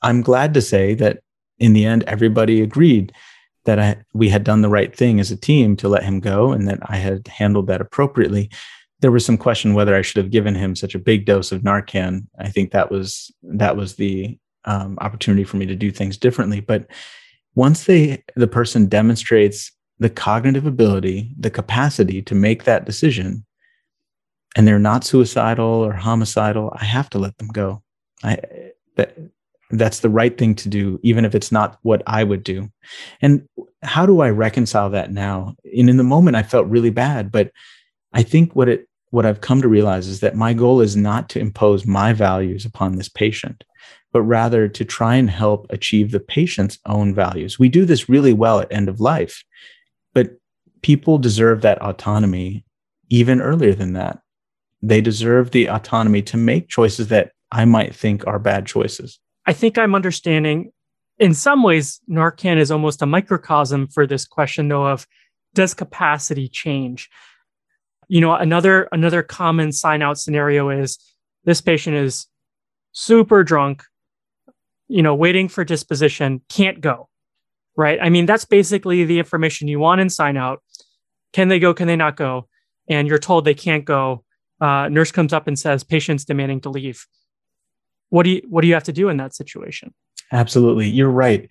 I'm 0.03 0.23
glad 0.23 0.55
to 0.55 0.61
say 0.61 0.95
that 0.95 1.21
in 1.59 1.73
the 1.73 1.85
end, 1.85 2.05
everybody 2.07 2.62
agreed 2.62 3.12
that 3.65 3.79
I, 3.79 3.97
we 4.15 4.29
had 4.29 4.45
done 4.45 4.62
the 4.62 4.69
right 4.69 4.95
thing 4.95 5.19
as 5.19 5.31
a 5.31 5.37
team 5.37 5.77
to 5.77 5.88
let 5.88 6.05
him 6.05 6.21
go 6.21 6.53
and 6.53 6.69
that 6.69 6.79
I 6.83 6.97
had 6.97 7.27
handled 7.29 7.67
that 7.67 7.81
appropriately. 7.81 8.50
There 9.00 9.11
was 9.11 9.27
some 9.27 9.37
question 9.37 9.75
whether 9.75 9.95
I 9.95 10.03
should 10.03 10.17
have 10.23 10.31
given 10.31 10.55
him 10.55 10.77
such 10.77 10.95
a 10.95 11.00
big 11.00 11.25
dose 11.25 11.53
of 11.53 11.62
Narcan. 11.62 12.27
I 12.38 12.49
think 12.49 12.71
that 12.71 12.91
was 12.91 13.31
that 13.43 13.77
was 13.77 13.97
the 13.97 14.38
um, 14.69 14.99
opportunity 15.01 15.45
for 15.45 15.57
me 15.57 15.67
to 15.67 15.75
do 15.75 15.91
things 15.91 16.17
differently. 16.17 16.61
But 16.61 16.87
once 17.55 17.85
they 17.85 18.23
the 18.37 18.47
person 18.47 18.87
demonstrates 18.87 19.73
the 19.99 20.11
cognitive 20.11 20.67
ability, 20.67 21.35
the 21.37 21.51
capacity 21.51 22.23
to 22.23 22.35
make 22.35 22.65
that 22.65 22.85
decision, 22.85 23.45
and 24.57 24.69
they're 24.69 24.79
not 24.79 25.05
suicidal 25.05 25.67
or 25.67 25.93
homicidal, 25.93 26.73
I 26.77 26.85
have 26.85 27.11
to 27.11 27.19
let 27.19 27.37
them 27.39 27.49
go. 27.49 27.83
I 28.23 28.39
that 28.97 29.17
that's 29.71 30.01
the 30.01 30.11
right 30.11 30.37
thing 30.37 30.55
to 30.57 30.69
do, 30.69 31.01
even 31.03 31.25
if 31.25 31.35
it's 31.35 31.51
not 31.51 31.79
what 31.83 32.03
I 32.07 32.23
would 32.23 32.43
do. 32.43 32.71
And 33.21 33.47
how 33.83 34.07
do 34.07 34.21
I 34.21 34.31
reconcile 34.31 34.91
that 34.91 35.13
now? 35.13 35.55
And 35.77 35.91
in 35.91 35.97
the 35.97 36.05
moment, 36.05 36.37
I 36.37 36.43
felt 36.43 36.67
really 36.69 36.91
bad, 36.91 37.31
but 37.33 37.53
I 38.13 38.23
think 38.23 38.55
what 38.55 38.69
it 38.69 38.87
what 39.11 39.25
I've 39.25 39.41
come 39.41 39.63
to 39.63 39.69
realize 39.69 40.07
is 40.09 40.21
that 40.21 40.37
my 40.37 40.53
goal 40.53 40.83
is 40.83 40.95
not 40.95 41.31
to 41.31 41.41
impose 41.41 41.87
my 41.87 42.13
values 42.13 42.67
upon 42.67 42.97
this 42.97 43.09
patient 43.09 43.65
but 44.12 44.23
rather 44.23 44.69
to 44.69 44.85
try 44.85 45.17
and 45.17 45.31
help 45.31 45.67
achieve 45.71 46.11
the 46.11 46.21
patient's 46.21 46.79
own 46.87 47.15
values. 47.15 47.59
We 47.59 47.69
do 47.69 47.85
this 47.85 48.09
really 48.09 48.33
well 48.33 48.61
at 48.61 48.73
end 48.73 48.88
of 48.88 49.00
life, 49.00 49.45
but 50.15 50.31
people 50.83 51.19
deserve 51.19 51.62
that 51.62 51.81
autonomy 51.83 52.65
even 53.11 53.41
earlier 53.41 53.75
than 53.75 53.95
that. 53.95 54.21
They 54.83 55.00
deserve 55.00 55.50
the 55.50 55.69
autonomy 55.69 56.23
to 56.23 56.37
make 56.37 56.69
choices 56.69 57.09
that 57.09 57.33
I 57.50 57.65
might 57.65 57.95
think 57.95 58.27
are 58.27 58.38
bad 58.38 58.67
choices. 58.67 59.19
I 59.47 59.53
think 59.53 59.79
I'm 59.79 59.95
understanding 59.95 60.73
in 61.19 61.35
some 61.35 61.62
ways, 61.62 62.00
Narcan 62.09 62.59
is 62.59 62.71
almost 62.71 63.03
a 63.03 63.07
microcosm 63.07 63.88
for 63.88 64.07
this 64.07 64.27
question, 64.27 64.69
though, 64.69 64.87
of 64.87 65.07
does 65.55 65.75
capacity 65.75 66.49
change? 66.49 67.11
You 68.09 68.21
know, 68.21 68.35
another 68.35 68.88
another 68.93 69.23
common 69.23 69.73
sign 69.73 70.00
out 70.00 70.19
scenario 70.19 70.71
is 70.71 70.99
this 71.45 71.61
patient 71.61 71.97
is 71.97 72.27
super 72.93 73.43
drunk, 73.43 73.85
you 74.88 75.02
know, 75.02 75.14
waiting 75.14 75.49
for 75.49 75.64
disposition 75.64 76.40
can't 76.49 76.80
go, 76.80 77.09
right? 77.76 77.99
I 78.00 78.09
mean, 78.09 78.26
that's 78.26 78.45
basically 78.45 79.04
the 79.04 79.18
information 79.18 79.68
you 79.68 79.78
want 79.78 80.00
in 80.00 80.11
sign 80.11 80.37
out. 80.37 80.62
Can 81.33 81.49
they 81.49 81.59
go? 81.59 81.75
Can 81.75 81.87
they 81.87 81.97
not 81.97 82.16
go? 82.16 82.49
And 82.88 83.07
you're 83.07 83.18
told 83.18 83.45
they 83.45 83.54
can't 83.54 83.85
go. 83.85 84.25
Uh, 84.61 84.88
nurse 84.88 85.12
comes 85.12 85.33
up 85.33 85.47
and 85.47 85.59
says, 85.59 85.85
patient's 85.85 86.25
demanding 86.25 86.61
to 86.62 86.71
leave. 86.71 87.07
What 88.11 88.23
do 88.23 88.30
you 88.30 88.42
what 88.49 88.62
do 88.62 88.68
you 88.68 88.75
have 88.75 88.85
to 88.85 88.92
do 88.92 89.11
in 89.11 89.18
that 89.18 89.35
situation? 89.35 89.92
Absolutely, 90.33 90.88
you're 90.88 91.11
right. 91.11 91.49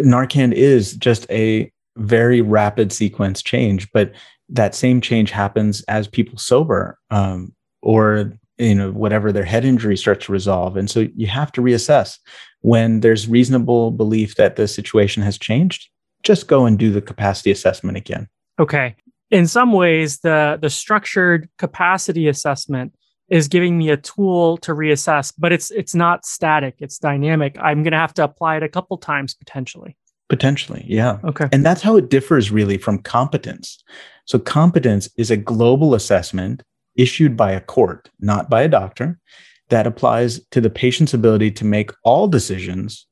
Narcan 0.00 0.52
is 0.52 0.94
just 0.94 1.30
a 1.30 1.70
very 1.96 2.40
rapid 2.40 2.92
sequence 2.92 3.42
change, 3.42 3.90
but 3.92 4.12
that 4.48 4.74
same 4.74 5.00
change 5.00 5.30
happens 5.30 5.82
as 5.82 6.08
people 6.08 6.38
sober 6.38 6.98
um, 7.10 7.54
or 7.82 8.32
you 8.60 8.74
know 8.74 8.92
whatever 8.92 9.32
their 9.32 9.44
head 9.44 9.64
injury 9.64 9.96
starts 9.96 10.26
to 10.26 10.32
resolve. 10.32 10.76
And 10.76 10.90
so 10.90 11.06
you 11.16 11.26
have 11.26 11.50
to 11.52 11.62
reassess. 11.62 12.18
When 12.62 13.00
there's 13.00 13.26
reasonable 13.26 13.90
belief 13.90 14.34
that 14.34 14.56
the 14.56 14.68
situation 14.68 15.22
has 15.22 15.38
changed 15.38 15.88
just 16.22 16.48
go 16.48 16.66
and 16.66 16.78
do 16.78 16.90
the 16.92 17.00
capacity 17.00 17.50
assessment 17.50 17.96
again. 17.96 18.28
Okay. 18.58 18.94
In 19.30 19.46
some 19.46 19.72
ways 19.72 20.20
the 20.20 20.58
the 20.60 20.70
structured 20.70 21.48
capacity 21.58 22.28
assessment 22.28 22.94
is 23.28 23.48
giving 23.48 23.78
me 23.78 23.90
a 23.90 23.96
tool 23.96 24.56
to 24.58 24.72
reassess 24.72 25.32
but 25.38 25.52
it's 25.52 25.70
it's 25.70 25.94
not 25.94 26.26
static. 26.26 26.74
It's 26.78 26.98
dynamic. 26.98 27.56
I'm 27.60 27.82
going 27.82 27.92
to 27.92 27.98
have 27.98 28.14
to 28.14 28.24
apply 28.24 28.56
it 28.56 28.62
a 28.62 28.68
couple 28.68 28.98
times 28.98 29.34
potentially. 29.34 29.96
Potentially 30.28 30.84
yeah. 30.86 31.18
Okay. 31.24 31.48
And 31.52 31.64
that's 31.64 31.82
how 31.82 31.96
it 31.96 32.10
differs 32.10 32.50
really 32.50 32.76
from 32.76 32.98
competence. 32.98 33.82
So 34.26 34.38
competence 34.38 35.08
is 35.16 35.30
a 35.30 35.36
global 35.36 35.94
assessment 35.94 36.62
issued 37.00 37.36
by 37.36 37.52
a 37.52 37.60
court, 37.60 38.10
not 38.20 38.50
by 38.50 38.62
a 38.62 38.68
doctor, 38.68 39.18
that 39.70 39.86
applies 39.86 40.40
to 40.50 40.60
the 40.60 40.70
patient's 40.70 41.14
ability 41.14 41.50
to 41.52 41.64
make 41.64 41.90
all 42.04 42.28
decisions 42.28 43.06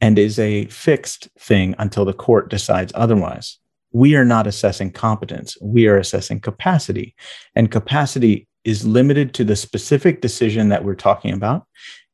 and 0.00 0.18
is 0.18 0.38
a 0.38 0.66
fixed 0.66 1.28
thing 1.38 1.74
until 1.78 2.04
the 2.04 2.12
court 2.12 2.48
decides 2.48 2.92
otherwise. 2.94 3.58
We 3.92 4.14
are 4.16 4.24
not 4.24 4.46
assessing 4.46 4.92
competence, 4.92 5.56
we 5.60 5.86
are 5.86 5.96
assessing 5.98 6.40
capacity. 6.40 7.14
And 7.54 7.70
capacity 7.70 8.46
is 8.64 8.86
limited 8.86 9.34
to 9.34 9.44
the 9.44 9.56
specific 9.56 10.20
decision 10.20 10.68
that 10.68 10.84
we're 10.84 10.94
talking 10.94 11.32
about 11.32 11.66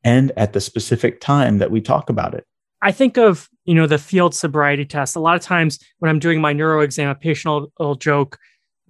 and 0.03 0.31
at 0.37 0.53
the 0.53 0.61
specific 0.61 1.21
time 1.21 1.57
that 1.59 1.71
we 1.71 1.81
talk 1.81 2.09
about 2.09 2.33
it. 2.33 2.45
I 2.81 2.91
think 2.91 3.17
of, 3.17 3.49
you 3.65 3.73
know, 3.73 3.87
the 3.87 3.97
field 3.97 4.35
sobriety 4.35 4.85
test. 4.85 5.15
A 5.15 5.19
lot 5.19 5.35
of 5.35 5.41
times 5.41 5.79
when 5.99 6.09
I'm 6.09 6.19
doing 6.19 6.41
my 6.41 6.53
neuro 6.53 6.81
exam, 6.81 7.09
a 7.09 7.15
patient 7.15 7.51
will, 7.51 7.71
will 7.79 7.95
joke, 7.95 8.37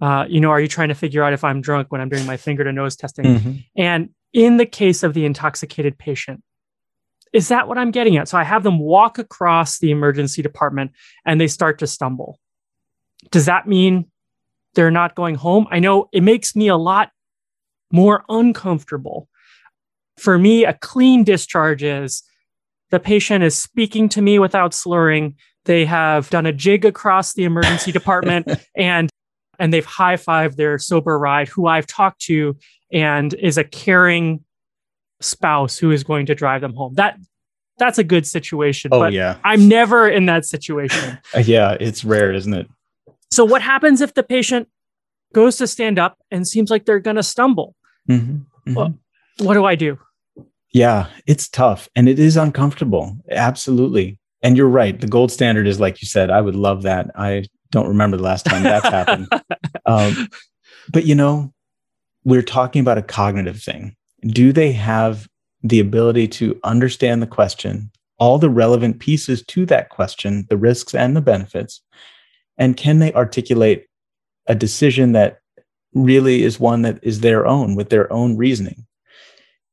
uh, 0.00 0.26
you 0.28 0.40
know, 0.40 0.50
are 0.50 0.60
you 0.60 0.68
trying 0.68 0.88
to 0.88 0.94
figure 0.94 1.22
out 1.22 1.32
if 1.32 1.42
I'm 1.44 1.60
drunk 1.60 1.90
when 1.90 2.00
I'm 2.00 2.08
doing 2.08 2.26
my 2.26 2.36
finger 2.36 2.64
to 2.64 2.72
nose 2.72 2.96
testing? 2.96 3.24
Mm-hmm. 3.24 3.52
And 3.76 4.10
in 4.32 4.58
the 4.58 4.66
case 4.66 5.02
of 5.02 5.14
the 5.14 5.24
intoxicated 5.24 5.98
patient, 5.98 6.42
is 7.32 7.48
that 7.48 7.68
what 7.68 7.78
I'm 7.78 7.90
getting 7.90 8.16
at? 8.16 8.28
So 8.28 8.38
I 8.38 8.44
have 8.44 8.62
them 8.62 8.78
walk 8.78 9.18
across 9.18 9.78
the 9.78 9.90
emergency 9.90 10.42
department 10.42 10.92
and 11.24 11.40
they 11.40 11.48
start 11.48 11.78
to 11.78 11.86
stumble. 11.86 12.38
Does 13.30 13.46
that 13.46 13.66
mean 13.66 14.10
they're 14.74 14.90
not 14.90 15.14
going 15.14 15.34
home? 15.34 15.66
I 15.70 15.78
know 15.78 16.08
it 16.12 16.22
makes 16.22 16.54
me 16.54 16.68
a 16.68 16.76
lot 16.76 17.10
more 17.90 18.24
uncomfortable. 18.28 19.28
For 20.18 20.38
me, 20.38 20.64
a 20.64 20.74
clean 20.74 21.24
discharge 21.24 21.82
is 21.82 22.22
the 22.90 23.00
patient 23.00 23.44
is 23.44 23.60
speaking 23.60 24.08
to 24.10 24.22
me 24.22 24.38
without 24.38 24.72
slurring. 24.72 25.36
They 25.64 25.84
have 25.84 26.30
done 26.30 26.46
a 26.46 26.52
jig 26.52 26.84
across 26.84 27.34
the 27.34 27.44
emergency 27.44 27.92
department 28.00 28.48
and 28.76 29.10
and 29.58 29.72
they've 29.72 29.84
high 29.84 30.16
fived 30.16 30.56
their 30.56 30.78
sober 30.78 31.18
ride, 31.18 31.48
who 31.48 31.66
I've 31.66 31.86
talked 31.86 32.20
to 32.22 32.56
and 32.92 33.34
is 33.34 33.58
a 33.58 33.64
caring 33.64 34.44
spouse 35.20 35.78
who 35.78 35.90
is 35.90 36.04
going 36.04 36.26
to 36.26 36.34
drive 36.34 36.60
them 36.60 36.74
home. 36.74 36.94
That 36.94 37.18
that's 37.78 37.98
a 37.98 38.04
good 38.04 38.26
situation. 38.26 38.90
Oh 38.92 39.06
yeah, 39.06 39.36
I'm 39.44 39.68
never 39.68 40.08
in 40.08 40.26
that 40.26 40.44
situation. 40.44 41.18
yeah, 41.44 41.76
it's 41.80 42.04
rare, 42.04 42.32
isn't 42.32 42.54
it? 42.54 42.68
So 43.30 43.44
what 43.44 43.62
happens 43.62 44.00
if 44.00 44.14
the 44.14 44.22
patient 44.22 44.68
goes 45.34 45.56
to 45.56 45.66
stand 45.66 45.98
up 45.98 46.18
and 46.30 46.46
seems 46.46 46.70
like 46.70 46.84
they're 46.84 47.00
going 47.00 47.16
to 47.16 47.22
stumble. 47.22 47.74
Mhm, 48.08 48.46
mhm. 48.66 48.74
Well, 48.74 48.94
what 49.38 49.54
do 49.54 49.64
I 49.64 49.74
do? 49.74 49.98
Yeah, 50.72 51.06
it's 51.26 51.48
tough 51.48 51.88
and 51.94 52.08
it 52.08 52.18
is 52.18 52.36
uncomfortable. 52.36 53.16
Absolutely. 53.30 54.18
And 54.42 54.56
you're 54.56 54.68
right. 54.68 55.00
The 55.00 55.06
gold 55.06 55.32
standard 55.32 55.66
is 55.66 55.80
like 55.80 56.00
you 56.02 56.08
said, 56.08 56.30
I 56.30 56.40
would 56.40 56.54
love 56.54 56.82
that. 56.82 57.10
I 57.16 57.44
don't 57.70 57.88
remember 57.88 58.16
the 58.16 58.22
last 58.22 58.46
time 58.46 58.62
that's 58.62 58.88
happened. 58.88 59.28
Um, 59.88 60.26
but 60.92 61.06
you 61.06 61.14
know, 61.14 61.54
we're 62.24 62.42
talking 62.42 62.80
about 62.80 62.98
a 62.98 63.02
cognitive 63.02 63.62
thing. 63.62 63.94
Do 64.26 64.52
they 64.52 64.72
have 64.72 65.28
the 65.62 65.78
ability 65.78 66.26
to 66.26 66.58
understand 66.64 67.22
the 67.22 67.26
question, 67.28 67.92
all 68.18 68.38
the 68.38 68.50
relevant 68.50 68.98
pieces 68.98 69.44
to 69.44 69.64
that 69.66 69.90
question, 69.90 70.44
the 70.50 70.56
risks 70.56 70.92
and 70.92 71.14
the 71.14 71.20
benefits? 71.20 71.80
And 72.58 72.76
can 72.76 72.98
they 72.98 73.12
articulate 73.12 73.86
a 74.48 74.56
decision 74.56 75.12
that 75.12 75.38
really 75.94 76.42
is 76.42 76.58
one 76.58 76.82
that 76.82 76.98
is 77.02 77.20
their 77.20 77.46
own 77.46 77.76
with 77.76 77.90
their 77.90 78.12
own 78.12 78.36
reasoning? 78.36 78.86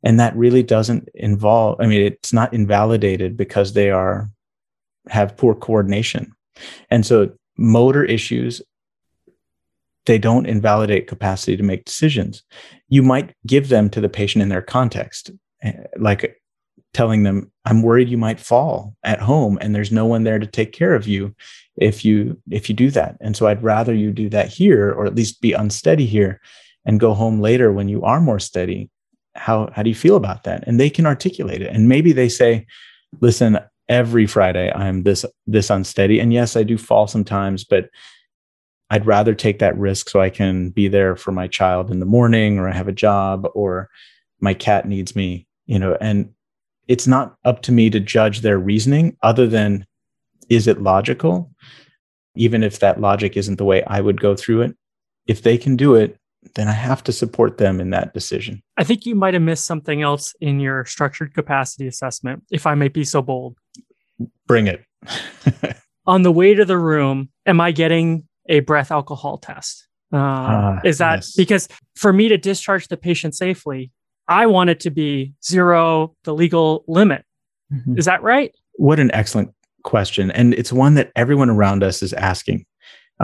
And 0.04 0.20
that 0.20 0.36
really 0.36 0.62
doesn't 0.62 1.10
involve, 1.16 1.82
I 1.82 1.88
mean, 1.88 2.02
it's 2.02 2.34
not 2.34 2.54
invalidated 2.54 3.36
because 3.36 3.74
they 3.74 3.90
are 3.90 4.30
have 5.10 5.38
poor 5.38 5.56
coordination. 5.56 6.32
And 6.90 7.06
so 7.06 7.32
motor 7.58 8.04
issues 8.04 8.62
they 10.06 10.18
don't 10.18 10.46
invalidate 10.46 11.08
capacity 11.08 11.56
to 11.56 11.64
make 11.64 11.86
decisions. 11.86 12.44
You 12.90 13.04
might 13.04 13.34
give 13.48 13.70
them 13.70 13.90
to 13.92 14.02
the 14.02 14.10
patient 14.10 14.42
in 14.42 14.50
their 14.50 14.62
context 14.62 15.32
eh, 15.62 15.74
like 15.98 16.40
telling 16.94 17.24
them 17.24 17.52
i'm 17.66 17.82
worried 17.82 18.08
you 18.08 18.18
might 18.18 18.40
fall 18.40 18.96
at 19.04 19.20
home 19.20 19.58
and 19.62 19.74
there's 19.74 19.92
no 19.92 20.06
one 20.06 20.24
there 20.24 20.38
to 20.38 20.46
take 20.46 20.72
care 20.74 20.94
of 20.94 21.08
you 21.08 21.34
if 21.76 22.06
you 22.06 22.40
if 22.52 22.70
you 22.70 22.76
do 22.76 22.92
that. 22.92 23.18
And 23.20 23.36
so 23.36 23.48
i'd 23.48 23.64
rather 23.64 23.94
you 23.94 24.12
do 24.12 24.30
that 24.30 24.50
here 24.50 24.92
or 24.92 25.06
at 25.06 25.16
least 25.16 25.42
be 25.42 25.54
unsteady 25.54 26.06
here 26.06 26.40
and 26.86 27.00
go 27.00 27.14
home 27.14 27.40
later 27.40 27.72
when 27.72 27.88
you 27.88 28.04
are 28.04 28.20
more 28.20 28.40
steady. 28.40 28.90
How 29.36 29.70
how 29.74 29.82
do 29.82 29.90
you 29.90 29.96
feel 29.96 30.16
about 30.16 30.44
that? 30.44 30.66
And 30.68 30.80
they 30.80 30.90
can 30.90 31.06
articulate 31.06 31.62
it. 31.62 31.74
And 31.74 31.90
maybe 31.90 32.12
they 32.12 32.30
say 32.30 32.68
listen 33.22 33.58
every 33.90 34.26
friday 34.26 34.72
i'm 34.74 35.04
this 35.04 35.26
this 35.46 35.70
unsteady 35.70 36.20
and 36.20 36.34
yes 36.34 36.56
i 36.56 36.64
do 36.64 36.78
fall 36.78 37.08
sometimes 37.08 37.64
but 37.64 37.90
I'd 38.94 39.08
rather 39.08 39.34
take 39.34 39.58
that 39.58 39.76
risk 39.76 40.08
so 40.08 40.22
I 40.22 40.30
can 40.30 40.70
be 40.70 40.88
there 40.88 41.16
for 41.16 41.32
my 41.32 41.48
child 41.48 41.90
in 41.90 42.00
the 42.00 42.06
morning 42.06 42.60
or 42.60 42.70
I 42.70 42.74
have 42.74 42.88
a 42.88 42.92
job 42.92 43.48
or 43.56 43.90
my 44.40 44.54
cat 44.54 44.88
needs 44.88 45.16
me, 45.16 45.48
you 45.66 45.80
know, 45.80 45.98
and 46.00 46.32
it's 46.88 47.08
not 47.08 47.36
up 47.44 47.64
to 47.64 47.72
me 47.72 47.90
to 47.90 48.00
judge 48.00 48.42
their 48.42 48.60
reasoning 48.60 49.18
other 49.24 49.48
than 49.48 49.88
is 50.48 50.68
it 50.68 50.84
logical? 50.84 51.50
Even 52.36 52.62
if 52.62 52.80
that 52.80 53.02
logic 53.02 53.36
isn't 53.36 53.56
the 53.56 53.66
way 53.66 53.84
I 53.86 54.00
would 54.00 54.22
go 54.22 54.36
through 54.36 54.62
it. 54.62 54.76
If 55.26 55.42
they 55.42 55.58
can 55.58 55.76
do 55.76 55.96
it, 55.96 56.20
then 56.56 56.68
I 56.68 56.74
have 56.74 57.04
to 57.06 57.12
support 57.12 57.58
them 57.58 57.80
in 57.80 57.90
that 57.92 58.14
decision. 58.14 58.62
I 58.78 58.84
think 58.84 59.06
you 59.06 59.16
might 59.16 59.34
have 59.34 59.44
missed 59.44 59.66
something 59.66 60.02
else 60.02 60.34
in 60.42 60.60
your 60.60 60.86
structured 60.86 61.34
capacity 61.34 61.88
assessment, 61.88 62.44
if 62.52 62.66
I 62.68 62.76
may 62.76 62.88
be 62.88 63.04
so 63.04 63.22
bold. 63.22 63.58
Bring 64.48 64.68
it. 64.68 64.84
On 66.06 66.22
the 66.22 66.32
way 66.32 66.54
to 66.54 66.66
the 66.66 66.78
room, 66.78 67.30
am 67.46 67.62
I 67.62 67.72
getting 67.72 68.28
a 68.48 68.60
breath 68.62 68.92
alcohol 68.92 69.38
test? 69.38 69.88
Uh, 70.12 70.18
Ah, 70.18 70.80
is 70.84 71.00
that 71.00 71.16
yes. 71.18 71.34
because 71.36 71.68
for 71.96 72.14
me 72.14 72.28
to 72.28 72.38
discharge 72.38 72.88
the 72.88 72.98
patient 72.98 73.34
safely, 73.36 73.92
I 74.28 74.46
want 74.46 74.70
it 74.70 74.80
to 74.82 74.92
be 74.92 75.34
zero, 75.44 76.16
the 76.24 76.34
legal 76.36 76.84
limit. 76.88 77.26
Is 77.98 78.06
that 78.06 78.22
right? 78.22 78.54
What 78.74 79.00
an 79.00 79.10
excellent 79.16 79.52
question. 79.84 80.30
And 80.32 80.54
it's 80.54 80.72
one 80.72 80.94
that 80.94 81.12
everyone 81.16 81.50
around 81.50 81.84
us 81.84 82.04
is 82.04 82.14
asking. 82.14 82.66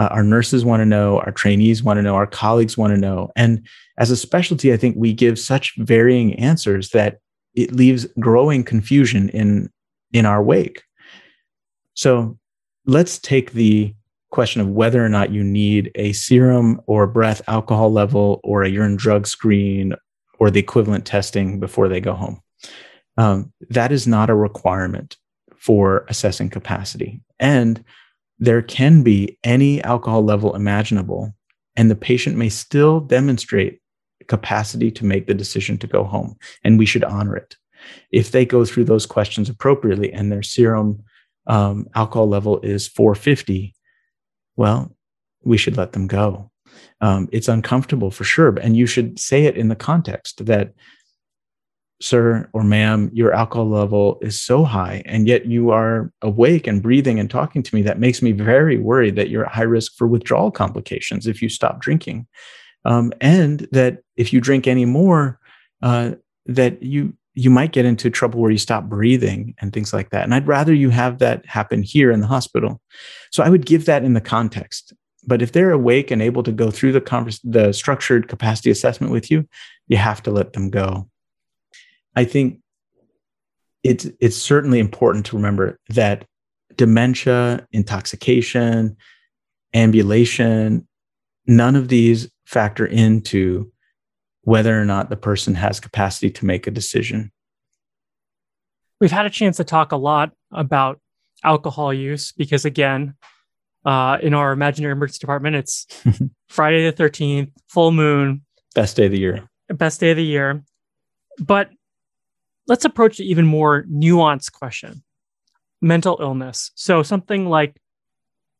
Uh, 0.00 0.08
our 0.12 0.22
nurses 0.22 0.64
want 0.64 0.80
to 0.80 0.86
know, 0.86 1.18
our 1.18 1.30
trainees 1.30 1.82
want 1.82 1.98
to 1.98 2.02
know, 2.02 2.14
our 2.14 2.26
colleagues 2.26 2.78
want 2.78 2.94
to 2.94 2.98
know. 2.98 3.30
And 3.36 3.66
as 3.98 4.10
a 4.10 4.16
specialty, 4.16 4.72
I 4.72 4.78
think 4.78 4.96
we 4.96 5.12
give 5.12 5.38
such 5.38 5.74
varying 5.76 6.32
answers 6.36 6.88
that 6.90 7.18
it 7.54 7.72
leaves 7.72 8.06
growing 8.18 8.64
confusion 8.64 9.28
in, 9.28 9.68
in 10.14 10.24
our 10.24 10.42
wake. 10.42 10.82
So 11.92 12.38
let's 12.86 13.18
take 13.18 13.52
the 13.52 13.94
question 14.30 14.62
of 14.62 14.68
whether 14.68 15.04
or 15.04 15.10
not 15.10 15.32
you 15.32 15.44
need 15.44 15.90
a 15.96 16.14
serum 16.14 16.80
or 16.86 17.06
breath 17.06 17.42
alcohol 17.46 17.92
level 17.92 18.40
or 18.42 18.62
a 18.62 18.70
urine 18.70 18.96
drug 18.96 19.26
screen 19.26 19.92
or 20.38 20.50
the 20.50 20.60
equivalent 20.60 21.04
testing 21.04 21.60
before 21.60 21.88
they 21.88 22.00
go 22.00 22.14
home. 22.14 22.40
Um, 23.18 23.52
that 23.68 23.92
is 23.92 24.06
not 24.06 24.30
a 24.30 24.34
requirement 24.34 25.18
for 25.58 26.06
assessing 26.08 26.48
capacity. 26.48 27.20
And 27.38 27.84
there 28.40 28.62
can 28.62 29.02
be 29.02 29.38
any 29.44 29.82
alcohol 29.82 30.24
level 30.24 30.56
imaginable, 30.56 31.32
and 31.76 31.90
the 31.90 31.96
patient 31.96 32.36
may 32.36 32.48
still 32.48 32.98
demonstrate 32.98 33.80
capacity 34.26 34.90
to 34.90 35.04
make 35.04 35.26
the 35.26 35.34
decision 35.34 35.76
to 35.78 35.86
go 35.86 36.04
home, 36.04 36.36
and 36.64 36.78
we 36.78 36.86
should 36.86 37.04
honor 37.04 37.36
it. 37.36 37.56
If 38.10 38.32
they 38.32 38.44
go 38.44 38.64
through 38.64 38.84
those 38.84 39.06
questions 39.06 39.48
appropriately 39.48 40.12
and 40.12 40.32
their 40.32 40.42
serum 40.42 41.04
um, 41.46 41.86
alcohol 41.94 42.28
level 42.28 42.60
is 42.60 42.88
450, 42.88 43.74
well, 44.56 44.94
we 45.42 45.56
should 45.56 45.76
let 45.76 45.92
them 45.92 46.06
go. 46.06 46.50
Um, 47.00 47.28
it's 47.32 47.48
uncomfortable 47.48 48.10
for 48.10 48.24
sure, 48.24 48.54
and 48.58 48.76
you 48.76 48.86
should 48.86 49.18
say 49.18 49.44
it 49.44 49.56
in 49.56 49.68
the 49.68 49.76
context 49.76 50.46
that 50.46 50.72
sir 52.00 52.48
or 52.52 52.64
ma'am, 52.64 53.10
your 53.12 53.32
alcohol 53.32 53.68
level 53.68 54.18
is 54.22 54.40
so 54.40 54.64
high, 54.64 55.02
and 55.04 55.26
yet 55.28 55.46
you 55.46 55.70
are 55.70 56.12
awake 56.22 56.66
and 56.66 56.82
breathing 56.82 57.20
and 57.20 57.30
talking 57.30 57.62
to 57.62 57.74
me. 57.74 57.82
That 57.82 57.98
makes 57.98 58.22
me 58.22 58.32
very 58.32 58.78
worried 58.78 59.16
that 59.16 59.28
you're 59.28 59.44
at 59.44 59.52
high 59.52 59.62
risk 59.62 59.96
for 59.96 60.06
withdrawal 60.06 60.50
complications 60.50 61.26
if 61.26 61.42
you 61.42 61.48
stop 61.48 61.80
drinking. 61.80 62.26
Um, 62.84 63.12
and 63.20 63.68
that 63.72 63.98
if 64.16 64.32
you 64.32 64.40
drink 64.40 64.66
any 64.66 64.86
more, 64.86 65.38
uh, 65.82 66.12
that 66.46 66.82
you 66.82 67.14
you 67.34 67.50
might 67.50 67.72
get 67.72 67.84
into 67.84 68.10
trouble 68.10 68.40
where 68.40 68.50
you 68.50 68.58
stop 68.58 68.84
breathing 68.84 69.54
and 69.60 69.72
things 69.72 69.92
like 69.92 70.10
that. 70.10 70.24
And 70.24 70.34
I'd 70.34 70.48
rather 70.48 70.74
you 70.74 70.90
have 70.90 71.18
that 71.18 71.46
happen 71.46 71.82
here 71.82 72.10
in 72.10 72.20
the 72.20 72.26
hospital. 72.26 72.80
So 73.30 73.42
I 73.42 73.48
would 73.48 73.64
give 73.64 73.86
that 73.86 74.04
in 74.04 74.14
the 74.14 74.20
context. 74.20 74.92
But 75.26 75.42
if 75.42 75.52
they're 75.52 75.70
awake 75.70 76.10
and 76.10 76.22
able 76.22 76.42
to 76.42 76.52
go 76.52 76.70
through 76.70 76.92
the 76.92 77.00
convers- 77.00 77.40
the 77.44 77.72
structured 77.72 78.28
capacity 78.28 78.70
assessment 78.70 79.12
with 79.12 79.30
you, 79.30 79.46
you 79.86 79.96
have 79.96 80.22
to 80.22 80.30
let 80.30 80.54
them 80.54 80.70
go. 80.70 81.09
I 82.16 82.24
think 82.24 82.60
it's 83.82 84.06
it's 84.20 84.36
certainly 84.36 84.78
important 84.78 85.26
to 85.26 85.36
remember 85.36 85.78
that 85.90 86.26
dementia, 86.76 87.66
intoxication, 87.72 88.96
ambulation, 89.74 90.86
none 91.46 91.76
of 91.76 91.88
these 91.88 92.30
factor 92.46 92.84
into 92.86 93.72
whether 94.42 94.80
or 94.80 94.84
not 94.84 95.10
the 95.10 95.16
person 95.16 95.54
has 95.54 95.80
capacity 95.80 96.30
to 96.30 96.46
make 96.46 96.66
a 96.66 96.70
decision. 96.70 97.30
We've 99.00 99.12
had 99.12 99.26
a 99.26 99.30
chance 99.30 99.56
to 99.58 99.64
talk 99.64 99.92
a 99.92 99.96
lot 99.96 100.32
about 100.52 101.00
alcohol 101.44 101.92
use 101.94 102.32
because, 102.32 102.64
again, 102.64 103.14
uh, 103.84 104.18
in 104.22 104.34
our 104.34 104.52
imaginary 104.52 104.92
emergency 104.92 105.20
department, 105.20 105.56
it's 105.56 105.86
Friday 106.48 106.90
the 106.90 107.02
13th, 107.02 107.50
full 107.68 107.92
moon, 107.92 108.42
Best 108.74 108.96
day 108.96 109.06
of 109.06 109.12
the 109.12 109.18
year. 109.18 109.48
best 109.68 110.00
day 110.00 110.10
of 110.10 110.16
the 110.16 110.24
year. 110.24 110.62
But 111.38 111.70
let's 112.70 112.84
approach 112.84 113.18
the 113.18 113.28
even 113.28 113.44
more 113.44 113.84
nuanced 113.90 114.52
question 114.52 115.02
mental 115.82 116.18
illness. 116.20 116.70
So, 116.74 117.02
something 117.02 117.48
like 117.48 117.76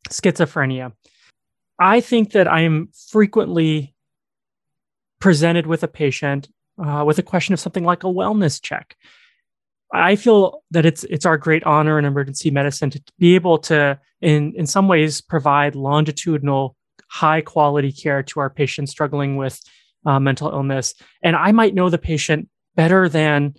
schizophrenia. 0.09 0.91
I 1.79 2.01
think 2.01 2.33
that 2.33 2.47
I 2.47 2.61
am 2.61 2.89
frequently 3.09 3.95
presented 5.19 5.65
with 5.65 5.83
a 5.83 5.87
patient 5.87 6.49
uh, 6.83 7.03
with 7.05 7.19
a 7.19 7.23
question 7.23 7.53
of 7.53 7.59
something 7.59 7.83
like 7.83 8.03
a 8.03 8.07
wellness 8.07 8.61
check. 8.61 8.95
I 9.93 10.15
feel 10.15 10.63
that 10.71 10.85
it's 10.85 11.03
it's 11.05 11.25
our 11.25 11.37
great 11.37 11.63
honor 11.63 11.97
in 11.97 12.05
emergency 12.05 12.51
medicine 12.51 12.89
to 12.91 13.01
be 13.17 13.35
able 13.35 13.59
to, 13.59 13.99
in 14.19 14.53
in 14.55 14.67
some 14.67 14.87
ways, 14.87 15.21
provide 15.21 15.75
longitudinal, 15.75 16.75
high 17.07 17.41
quality 17.41 17.93
care 17.93 18.23
to 18.23 18.39
our 18.41 18.49
patients 18.49 18.91
struggling 18.91 19.37
with 19.37 19.61
uh, 20.05 20.19
mental 20.19 20.49
illness. 20.49 20.95
And 21.23 21.35
I 21.35 21.51
might 21.53 21.75
know 21.75 21.89
the 21.89 21.97
patient 21.97 22.49
better 22.75 23.07
than 23.07 23.55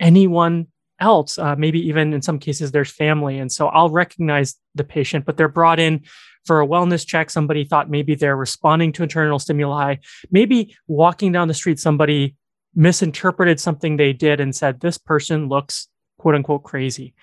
anyone 0.00 0.68
else. 1.00 1.38
Uh, 1.38 1.56
maybe 1.56 1.80
even 1.86 2.12
in 2.12 2.22
some 2.22 2.38
cases, 2.38 2.72
there's 2.72 2.90
family, 2.90 3.38
and 3.38 3.50
so 3.50 3.68
I'll 3.68 3.90
recognize 3.90 4.56
the 4.74 4.84
patient, 4.84 5.24
but 5.24 5.36
they're 5.36 5.48
brought 5.48 5.80
in 5.80 6.02
for 6.44 6.60
a 6.60 6.66
wellness 6.66 7.06
check. 7.06 7.30
Somebody 7.30 7.64
thought 7.64 7.90
maybe 7.90 8.14
they're 8.14 8.36
responding 8.36 8.92
to 8.92 9.02
internal 9.02 9.38
stimuli. 9.38 9.96
Maybe 10.30 10.76
walking 10.86 11.32
down 11.32 11.48
the 11.48 11.54
street, 11.54 11.78
somebody 11.78 12.36
misinterpreted 12.74 13.60
something 13.60 13.96
they 13.96 14.12
did 14.12 14.40
and 14.40 14.54
said, 14.54 14.80
This 14.80 14.98
person 14.98 15.48
looks 15.48 15.88
quote 16.18 16.34
unquote 16.34 16.64
crazy. 16.64 17.14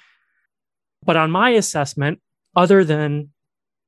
But 1.03 1.17
on 1.17 1.31
my 1.31 1.51
assessment, 1.51 2.19
other 2.55 2.83
than 2.83 3.29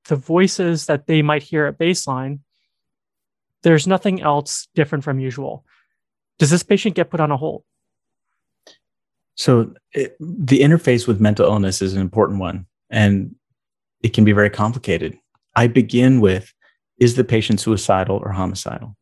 the 0.06 0.16
voices 0.16 0.88
that 0.88 1.08
they 1.08 1.22
might 1.22 1.44
hear 1.44 1.66
at 1.66 1.78
baseline, 1.78 2.40
there's 3.62 3.88
nothing 3.88 4.22
else 4.22 4.68
different 4.76 5.04
from 5.04 5.20
usual. 5.20 5.66
Does 6.40 6.50
this 6.50 6.64
patient 6.64 6.96
get 6.96 7.10
put 7.10 7.20
on 7.20 7.32
a 7.32 7.38
hold? 7.38 7.64
So 9.36 9.74
it, 9.94 10.16
the 10.20 10.60
interface 10.60 11.08
with 11.08 11.20
mental 11.20 11.46
illness 11.46 11.82
is 11.82 11.94
an 11.94 12.02
important 12.02 12.40
one, 12.40 12.66
and 12.90 13.36
it 14.04 14.14
can 14.14 14.26
be 14.26 14.32
very 14.32 14.50
complicated. 14.50 15.18
I 15.56 15.68
begin 15.68 16.20
with 16.20 16.54
is 17.00 17.16
the 17.16 17.24
patient 17.24 17.60
suicidal 17.60 18.22
or 18.24 18.32
homicidal? 18.32 18.96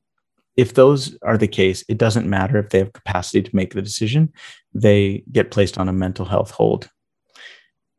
If 0.56 0.74
those 0.74 1.18
are 1.22 1.38
the 1.38 1.48
case, 1.48 1.84
it 1.88 1.98
doesn't 1.98 2.30
matter 2.30 2.58
if 2.58 2.70
they 2.70 2.80
have 2.80 2.94
capacity 2.94 3.42
to 3.42 3.56
make 3.56 3.74
the 3.74 3.82
decision, 3.82 4.32
they 4.74 5.24
get 5.32 5.52
placed 5.52 5.78
on 5.78 5.88
a 5.88 5.94
mental 5.94 6.26
health 6.26 6.52
hold. 6.52 6.90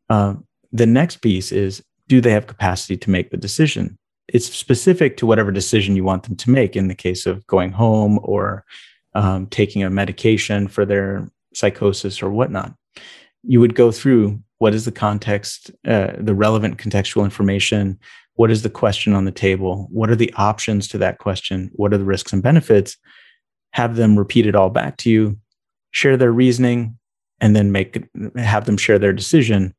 Uh, 0.09 0.35
the 0.71 0.85
next 0.85 1.17
piece 1.17 1.51
is 1.51 1.83
do 2.07 2.21
they 2.21 2.31
have 2.31 2.47
capacity 2.47 2.97
to 2.97 3.09
make 3.09 3.31
the 3.31 3.37
decision? 3.37 3.97
It's 4.27 4.45
specific 4.45 5.17
to 5.17 5.25
whatever 5.25 5.51
decision 5.51 5.95
you 5.95 6.03
want 6.03 6.23
them 6.23 6.35
to 6.35 6.49
make 6.49 6.75
in 6.75 6.87
the 6.87 6.95
case 6.95 7.25
of 7.25 7.45
going 7.47 7.71
home 7.71 8.19
or 8.23 8.65
um, 9.15 9.47
taking 9.47 9.83
a 9.83 9.89
medication 9.89 10.67
for 10.67 10.85
their 10.85 11.29
psychosis 11.53 12.21
or 12.21 12.29
whatnot. 12.29 12.73
You 13.43 13.59
would 13.59 13.75
go 13.75 13.91
through 13.91 14.39
what 14.59 14.73
is 14.73 14.85
the 14.85 14.91
context, 14.91 15.71
uh, 15.85 16.13
the 16.17 16.33
relevant 16.33 16.77
contextual 16.77 17.23
information, 17.23 17.99
what 18.35 18.49
is 18.49 18.63
the 18.63 18.69
question 18.69 19.13
on 19.13 19.25
the 19.25 19.31
table, 19.31 19.87
what 19.91 20.09
are 20.09 20.15
the 20.15 20.33
options 20.37 20.87
to 20.87 20.97
that 20.99 21.19
question, 21.19 21.69
what 21.73 21.93
are 21.93 21.97
the 21.97 22.05
risks 22.05 22.33
and 22.33 22.41
benefits, 22.41 22.97
have 23.71 23.95
them 23.95 24.17
repeat 24.17 24.45
it 24.45 24.55
all 24.55 24.69
back 24.69 24.97
to 24.97 25.09
you, 25.09 25.37
share 25.91 26.17
their 26.17 26.31
reasoning, 26.31 26.97
and 27.41 27.55
then 27.55 27.71
make 27.71 28.07
have 28.37 28.65
them 28.65 28.77
share 28.77 28.97
their 28.97 29.13
decision. 29.13 29.73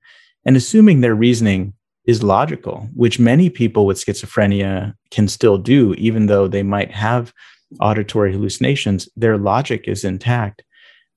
And 0.45 0.57
assuming 0.57 1.01
their 1.01 1.15
reasoning 1.15 1.73
is 2.07 2.23
logical, 2.23 2.89
which 2.95 3.19
many 3.19 3.49
people 3.49 3.87
with 3.87 3.97
schizophrenia 3.97 4.95
can 5.11 5.27
still 5.29 5.57
do, 5.57 5.95
even 5.95 6.27
though 6.27 6.47
they 6.47 6.63
might 6.63 6.91
have 6.91 7.33
auditory 7.81 8.33
hallucinations, 8.33 9.09
their 9.17 9.39
logic 9.39 9.85
is 9.87 10.05
intact, 10.05 10.63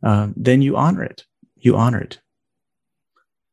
uh, 0.04 0.28
then 0.36 0.62
you 0.62 0.76
honor 0.76 1.04
it. 1.04 1.26
You 1.56 1.76
honor 1.76 2.00
it. 2.00 2.20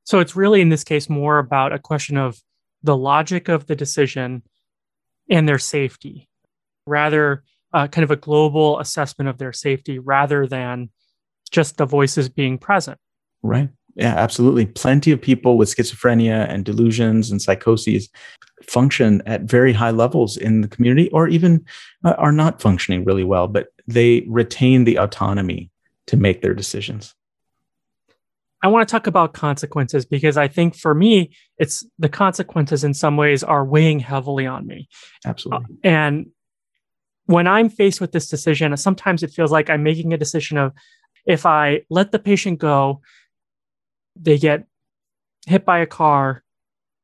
So 0.05 0.19
it's 0.19 0.37
really, 0.37 0.61
in 0.61 0.69
this 0.69 0.85
case, 0.85 1.09
more 1.09 1.39
about 1.39 1.73
a 1.73 1.79
question 1.79 2.17
of 2.17 2.41
the 2.83 2.97
logic 2.97 3.49
of 3.49 3.67
the 3.67 3.75
decision 3.75 4.43
and 5.31 5.49
their 5.49 5.59
safety, 5.59 6.29
rather, 6.87 7.43
uh, 7.73 7.89
kind 7.89 8.05
of 8.05 8.11
a 8.11 8.17
global 8.17 8.79
assessment 8.79 9.29
of 9.29 9.39
their 9.39 9.53
safety 9.53 9.99
rather 9.99 10.47
than 10.47 10.91
just 11.51 11.79
the 11.79 11.87
voices 11.87 12.29
being 12.29 12.59
present. 12.59 12.99
Right. 13.43 13.71
Yeah, 13.97 14.15
absolutely. 14.15 14.67
Plenty 14.67 15.13
of 15.13 15.23
people 15.23 15.57
with 15.57 15.75
schizophrenia 15.75 16.49
and 16.49 16.65
delusions 16.65 17.31
and 17.31 17.41
psychoses 17.41 18.11
function 18.63 19.23
at 19.27 19.43
very 19.43 19.73
high 19.73 19.91
levels 19.91 20.37
in 20.37 20.61
the 20.61 20.69
community 20.69 21.09
or 21.11 21.29
even 21.29 21.65
uh, 22.05 22.15
are 22.19 22.33
not 22.33 22.61
functioning 22.61 23.05
really 23.05 23.25
well, 23.25 23.47
but 23.47 23.69
they 23.87 24.25
retain 24.27 24.85
the 24.85 24.97
autonomy 24.97 25.71
to 26.07 26.17
make 26.17 26.43
their 26.43 26.55
decisions. 26.55 27.15
I 28.63 28.69
want 28.69 28.89
to 28.89 28.91
talk 28.91 29.07
about 29.07 29.35
consequences 29.35 30.07
because 30.07 30.39
I 30.39 30.49
think 30.49 30.75
for 30.75 30.95
me, 30.95 31.37
it's 31.59 31.85
the 31.99 32.09
consequences 32.09 32.83
in 32.83 32.95
some 32.95 33.17
ways 33.19 33.45
are 33.45 33.65
weighing 33.65 34.01
heavily 34.01 34.47
on 34.47 34.67
me. 34.67 34.89
Absolutely. 35.27 35.77
Uh, 35.85 35.89
and 35.89 36.27
when 37.27 37.47
I'm 37.47 37.69
faced 37.69 38.01
with 38.01 38.13
this 38.13 38.29
decision, 38.29 38.75
sometimes 38.77 39.23
it 39.23 39.33
feels 39.33 39.53
like 39.53 39.69
I'm 39.69 39.83
making 39.83 40.15
a 40.15 40.19
decision 40.19 40.57
of 40.57 40.73
if 41.27 41.45
I 41.45 41.83
let 41.91 42.11
the 42.11 42.19
patient 42.19 42.59
go, 42.59 43.03
they 44.17 44.39
get 44.39 44.67
hit 45.47 45.65
by 45.65 45.81
a 45.81 45.87
car, 45.87 46.43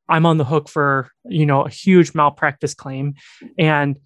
I'm 0.09 0.27
on 0.27 0.39
the 0.39 0.45
hook 0.45 0.69
for, 0.69 1.11
you 1.25 1.47
know, 1.47 1.63
a 1.63 1.71
huge 1.71 2.15
malpractice 2.15 2.75
claim. 2.75 3.15
And 3.59 3.97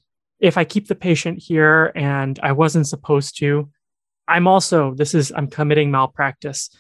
if 0.41 0.59
I 0.59 0.65
keep 0.65 0.89
the 0.89 0.95
patient 0.95 1.43
here 1.43 1.93
and 1.95 2.39
I 2.43 2.53
wasn't 2.53 2.87
supposed 2.87 3.39
to, 3.39 3.71
I'm 4.29 4.47
also, 4.47 4.95
this 4.95 5.15
is, 5.15 5.33
I'm 5.37 5.49
committing 5.49 5.91
malpractice 5.91 6.71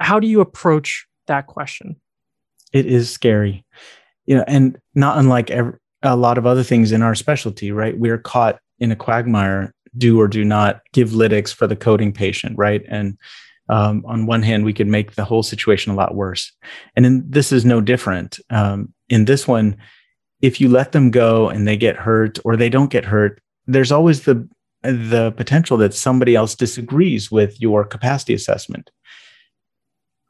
how 0.00 0.20
do 0.20 0.26
you 0.26 0.40
approach 0.40 1.06
that 1.26 1.46
question? 1.46 1.96
It 2.72 2.86
is 2.86 3.10
scary, 3.10 3.64
you 4.26 4.36
know, 4.36 4.44
and 4.46 4.78
not 4.94 5.18
unlike 5.18 5.50
every, 5.50 5.74
a 6.02 6.16
lot 6.16 6.38
of 6.38 6.46
other 6.46 6.62
things 6.62 6.92
in 6.92 7.02
our 7.02 7.14
specialty, 7.14 7.72
right? 7.72 7.98
We're 7.98 8.18
caught 8.18 8.58
in 8.78 8.92
a 8.92 8.96
quagmire. 8.96 9.72
Do 9.96 10.20
or 10.20 10.28
do 10.28 10.44
not 10.44 10.82
give 10.92 11.10
lytics 11.10 11.54
for 11.54 11.66
the 11.66 11.74
coding 11.74 12.12
patient, 12.12 12.58
right? 12.58 12.84
And 12.86 13.16
um, 13.70 14.04
on 14.06 14.26
one 14.26 14.42
hand, 14.42 14.66
we 14.66 14.74
could 14.74 14.88
make 14.88 15.14
the 15.14 15.24
whole 15.24 15.42
situation 15.42 15.90
a 15.90 15.94
lot 15.94 16.14
worse. 16.14 16.52
And 16.94 17.06
in, 17.06 17.24
this 17.26 17.50
is 17.50 17.64
no 17.64 17.80
different. 17.80 18.38
Um, 18.50 18.92
in 19.08 19.24
this 19.24 19.48
one, 19.48 19.78
if 20.42 20.60
you 20.60 20.68
let 20.68 20.92
them 20.92 21.10
go 21.10 21.48
and 21.48 21.66
they 21.66 21.78
get 21.78 21.96
hurt 21.96 22.38
or 22.44 22.56
they 22.56 22.68
don't 22.68 22.90
get 22.90 23.06
hurt, 23.06 23.40
there's 23.66 23.90
always 23.90 24.24
the 24.24 24.46
the 24.92 25.32
potential 25.36 25.76
that 25.78 25.94
somebody 25.94 26.34
else 26.34 26.54
disagrees 26.54 27.30
with 27.30 27.60
your 27.60 27.84
capacity 27.84 28.34
assessment. 28.34 28.90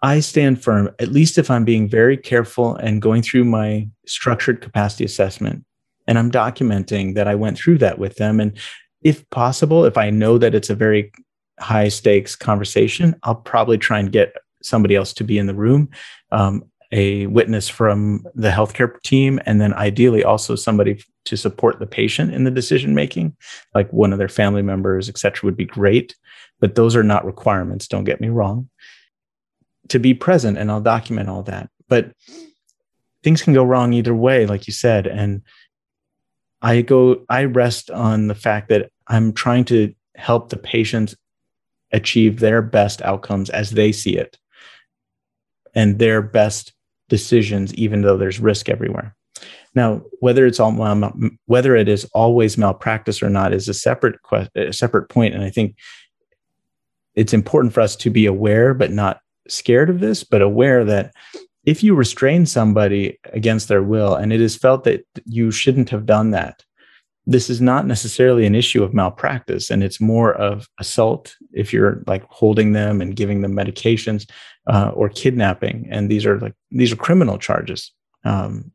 I 0.02 0.20
stand 0.20 0.62
firm, 0.62 0.90
at 0.98 1.08
least 1.08 1.38
if 1.38 1.50
I'm 1.50 1.64
being 1.64 1.88
very 1.88 2.16
careful 2.16 2.76
and 2.76 3.02
going 3.02 3.22
through 3.22 3.44
my 3.44 3.88
structured 4.06 4.60
capacity 4.60 5.04
assessment 5.04 5.64
and 6.06 6.18
I'm 6.18 6.30
documenting 6.30 7.14
that 7.14 7.26
I 7.26 7.34
went 7.34 7.58
through 7.58 7.78
that 7.78 7.98
with 7.98 8.16
them. 8.16 8.38
And 8.40 8.56
if 9.02 9.28
possible, 9.30 9.84
if 9.84 9.96
I 9.96 10.10
know 10.10 10.38
that 10.38 10.54
it's 10.54 10.70
a 10.70 10.74
very 10.74 11.12
high 11.58 11.88
stakes 11.88 12.36
conversation, 12.36 13.16
I'll 13.22 13.34
probably 13.34 13.78
try 13.78 13.98
and 13.98 14.12
get 14.12 14.36
somebody 14.62 14.94
else 14.94 15.12
to 15.14 15.24
be 15.24 15.38
in 15.38 15.46
the 15.46 15.54
room, 15.54 15.88
um, 16.32 16.64
a 16.92 17.26
witness 17.26 17.68
from 17.68 18.24
the 18.34 18.50
healthcare 18.50 19.00
team, 19.02 19.40
and 19.46 19.60
then 19.60 19.74
ideally 19.74 20.24
also 20.24 20.54
somebody 20.54 21.02
to 21.24 21.36
support 21.36 21.78
the 21.78 21.86
patient 21.86 22.32
in 22.32 22.44
the 22.44 22.50
decision 22.50 22.94
making, 22.94 23.36
like 23.74 23.92
one 23.92 24.12
of 24.12 24.18
their 24.18 24.28
family 24.28 24.62
members, 24.62 25.08
et 25.08 25.18
cetera, 25.18 25.46
would 25.46 25.56
be 25.56 25.64
great. 25.64 26.14
But 26.60 26.74
those 26.74 26.94
are 26.96 27.02
not 27.02 27.26
requirements, 27.26 27.88
don't 27.88 28.04
get 28.04 28.20
me 28.20 28.28
wrong 28.28 28.68
to 29.88 29.98
be 29.98 30.14
present 30.14 30.58
and 30.58 30.70
I'll 30.70 30.80
document 30.80 31.28
all 31.28 31.42
that. 31.44 31.70
But 31.88 32.12
things 33.22 33.42
can 33.42 33.54
go 33.54 33.64
wrong 33.64 33.92
either 33.92 34.14
way, 34.14 34.46
like 34.46 34.66
you 34.66 34.72
said. 34.72 35.06
And 35.06 35.42
I 36.62 36.82
go, 36.82 37.24
I 37.28 37.44
rest 37.44 37.90
on 37.90 38.28
the 38.28 38.34
fact 38.34 38.68
that 38.68 38.90
I'm 39.06 39.32
trying 39.32 39.64
to 39.66 39.94
help 40.16 40.48
the 40.48 40.56
patients 40.56 41.16
achieve 41.92 42.40
their 42.40 42.62
best 42.62 43.02
outcomes 43.02 43.50
as 43.50 43.70
they 43.70 43.92
see 43.92 44.16
it 44.16 44.38
and 45.74 45.98
their 45.98 46.22
best 46.22 46.72
decisions, 47.08 47.74
even 47.74 48.02
though 48.02 48.16
there's 48.16 48.40
risk 48.40 48.68
everywhere. 48.68 49.14
Now, 49.74 50.02
whether 50.20 50.46
it's 50.46 50.58
all 50.58 50.80
um, 50.82 51.38
whether 51.46 51.76
it 51.76 51.88
is 51.88 52.04
always 52.14 52.56
malpractice 52.56 53.22
or 53.22 53.28
not 53.28 53.52
is 53.52 53.68
a 53.68 53.74
separate 53.74 54.22
question, 54.22 54.50
a 54.56 54.72
separate 54.72 55.08
point, 55.08 55.34
and 55.34 55.44
I 55.44 55.50
think 55.50 55.76
it's 57.14 57.34
important 57.34 57.74
for 57.74 57.80
us 57.80 57.96
to 57.96 58.10
be 58.10 58.26
aware, 58.26 58.74
but 58.74 58.92
not 58.92 59.20
scared 59.48 59.90
of 59.90 60.00
this, 60.00 60.24
but 60.24 60.42
aware 60.42 60.84
that 60.84 61.12
if 61.64 61.82
you 61.82 61.94
restrain 61.94 62.46
somebody 62.46 63.18
against 63.32 63.68
their 63.68 63.82
will 63.82 64.14
and 64.14 64.32
it 64.32 64.40
is 64.40 64.56
felt 64.56 64.84
that 64.84 65.04
you 65.24 65.50
shouldn't 65.50 65.90
have 65.90 66.06
done 66.06 66.30
that, 66.30 66.62
this 67.26 67.50
is 67.50 67.60
not 67.60 67.86
necessarily 67.86 68.46
an 68.46 68.54
issue 68.54 68.82
of 68.84 68.94
malpractice 68.94 69.70
and 69.70 69.82
it's 69.82 70.00
more 70.00 70.32
of 70.34 70.68
assault 70.78 71.34
if 71.52 71.72
you're 71.72 72.02
like 72.06 72.24
holding 72.28 72.72
them 72.72 73.00
and 73.00 73.16
giving 73.16 73.42
them 73.42 73.52
medications 73.52 74.28
uh, 74.68 74.90
or 74.94 75.08
kidnapping 75.08 75.86
and 75.90 76.10
these 76.10 76.24
are 76.24 76.38
like 76.40 76.54
these 76.70 76.92
are 76.92 76.96
criminal 76.96 77.38
charges 77.38 77.92
um, 78.24 78.70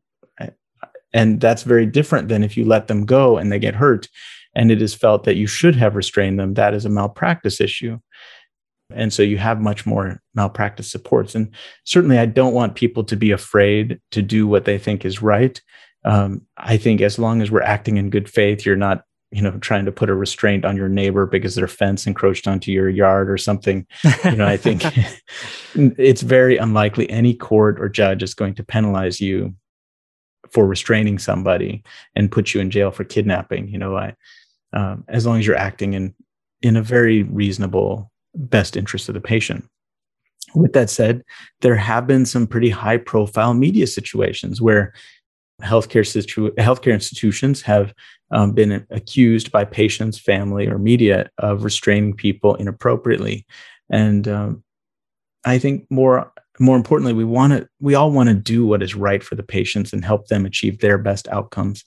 and 1.14 1.40
that's 1.40 1.62
very 1.62 1.84
different 1.84 2.28
than 2.28 2.42
if 2.42 2.56
you 2.56 2.64
let 2.64 2.88
them 2.88 3.04
go 3.04 3.36
and 3.36 3.50
they 3.50 3.58
get 3.58 3.74
hurt 3.74 4.08
and 4.54 4.70
it 4.70 4.82
is 4.82 4.94
felt 4.94 5.24
that 5.24 5.36
you 5.36 5.46
should 5.46 5.74
have 5.76 5.96
restrained 5.96 6.38
them 6.38 6.54
that 6.54 6.74
is 6.74 6.84
a 6.84 6.90
malpractice 6.90 7.60
issue 7.60 7.98
and 8.94 9.12
so 9.12 9.22
you 9.22 9.38
have 9.38 9.60
much 9.60 9.86
more 9.86 10.20
malpractice 10.34 10.90
supports. 10.90 11.34
And 11.34 11.50
certainly, 11.84 12.18
I 12.18 12.26
don't 12.26 12.54
want 12.54 12.74
people 12.74 13.04
to 13.04 13.16
be 13.16 13.30
afraid 13.30 14.00
to 14.10 14.22
do 14.22 14.46
what 14.46 14.64
they 14.64 14.78
think 14.78 15.04
is 15.04 15.22
right. 15.22 15.60
Um, 16.04 16.42
I 16.56 16.76
think 16.76 17.00
as 17.00 17.18
long 17.18 17.42
as 17.42 17.50
we're 17.50 17.62
acting 17.62 17.96
in 17.96 18.10
good 18.10 18.28
faith, 18.28 18.66
you're 18.66 18.76
not, 18.76 19.04
you 19.30 19.40
know, 19.40 19.52
trying 19.58 19.84
to 19.84 19.92
put 19.92 20.10
a 20.10 20.14
restraint 20.14 20.64
on 20.64 20.76
your 20.76 20.88
neighbor 20.88 21.26
because 21.26 21.54
their 21.54 21.68
fence 21.68 22.06
encroached 22.06 22.46
onto 22.46 22.70
your 22.70 22.88
yard 22.88 23.30
or 23.30 23.38
something. 23.38 23.86
You 24.24 24.36
know, 24.36 24.46
I 24.46 24.56
think 24.56 24.82
it's 25.74 26.22
very 26.22 26.56
unlikely 26.56 27.08
any 27.10 27.34
court 27.34 27.80
or 27.80 27.88
judge 27.88 28.22
is 28.22 28.34
going 28.34 28.54
to 28.56 28.64
penalize 28.64 29.20
you 29.20 29.54
for 30.50 30.66
restraining 30.66 31.18
somebody 31.18 31.82
and 32.14 32.30
put 32.30 32.52
you 32.52 32.60
in 32.60 32.70
jail 32.70 32.90
for 32.90 33.04
kidnapping. 33.04 33.68
You 33.68 33.78
know, 33.78 33.96
I, 33.96 34.14
um, 34.72 35.04
as 35.08 35.24
long 35.24 35.38
as 35.38 35.46
you're 35.46 35.56
acting 35.56 35.94
in 35.94 36.14
in 36.62 36.76
a 36.76 36.82
very 36.82 37.24
reasonable 37.24 38.10
best 38.34 38.76
interest 38.76 39.08
of 39.08 39.14
the 39.14 39.20
patient. 39.20 39.68
With 40.54 40.72
that 40.74 40.90
said, 40.90 41.22
there 41.60 41.76
have 41.76 42.06
been 42.06 42.26
some 42.26 42.46
pretty 42.46 42.70
high 42.70 42.98
profile 42.98 43.54
media 43.54 43.86
situations 43.86 44.60
where 44.60 44.92
healthcare, 45.60 46.06
situ- 46.06 46.52
healthcare 46.52 46.92
institutions 46.92 47.62
have 47.62 47.92
um, 48.30 48.52
been 48.52 48.86
accused 48.90 49.52
by 49.52 49.64
patients, 49.64 50.18
family, 50.18 50.66
or 50.66 50.78
media 50.78 51.30
of 51.38 51.64
restraining 51.64 52.14
people 52.14 52.54
inappropriately. 52.56 53.46
And 53.90 54.26
um, 54.26 54.64
I 55.44 55.58
think 55.58 55.86
more 55.90 56.32
more 56.60 56.76
importantly, 56.76 57.12
we 57.12 57.24
want 57.24 57.52
to 57.52 57.68
we 57.80 57.94
all 57.94 58.10
want 58.10 58.28
to 58.28 58.34
do 58.34 58.66
what 58.66 58.82
is 58.82 58.94
right 58.94 59.22
for 59.22 59.34
the 59.34 59.42
patients 59.42 59.92
and 59.92 60.04
help 60.04 60.28
them 60.28 60.46
achieve 60.46 60.78
their 60.80 60.98
best 60.98 61.28
outcomes. 61.28 61.84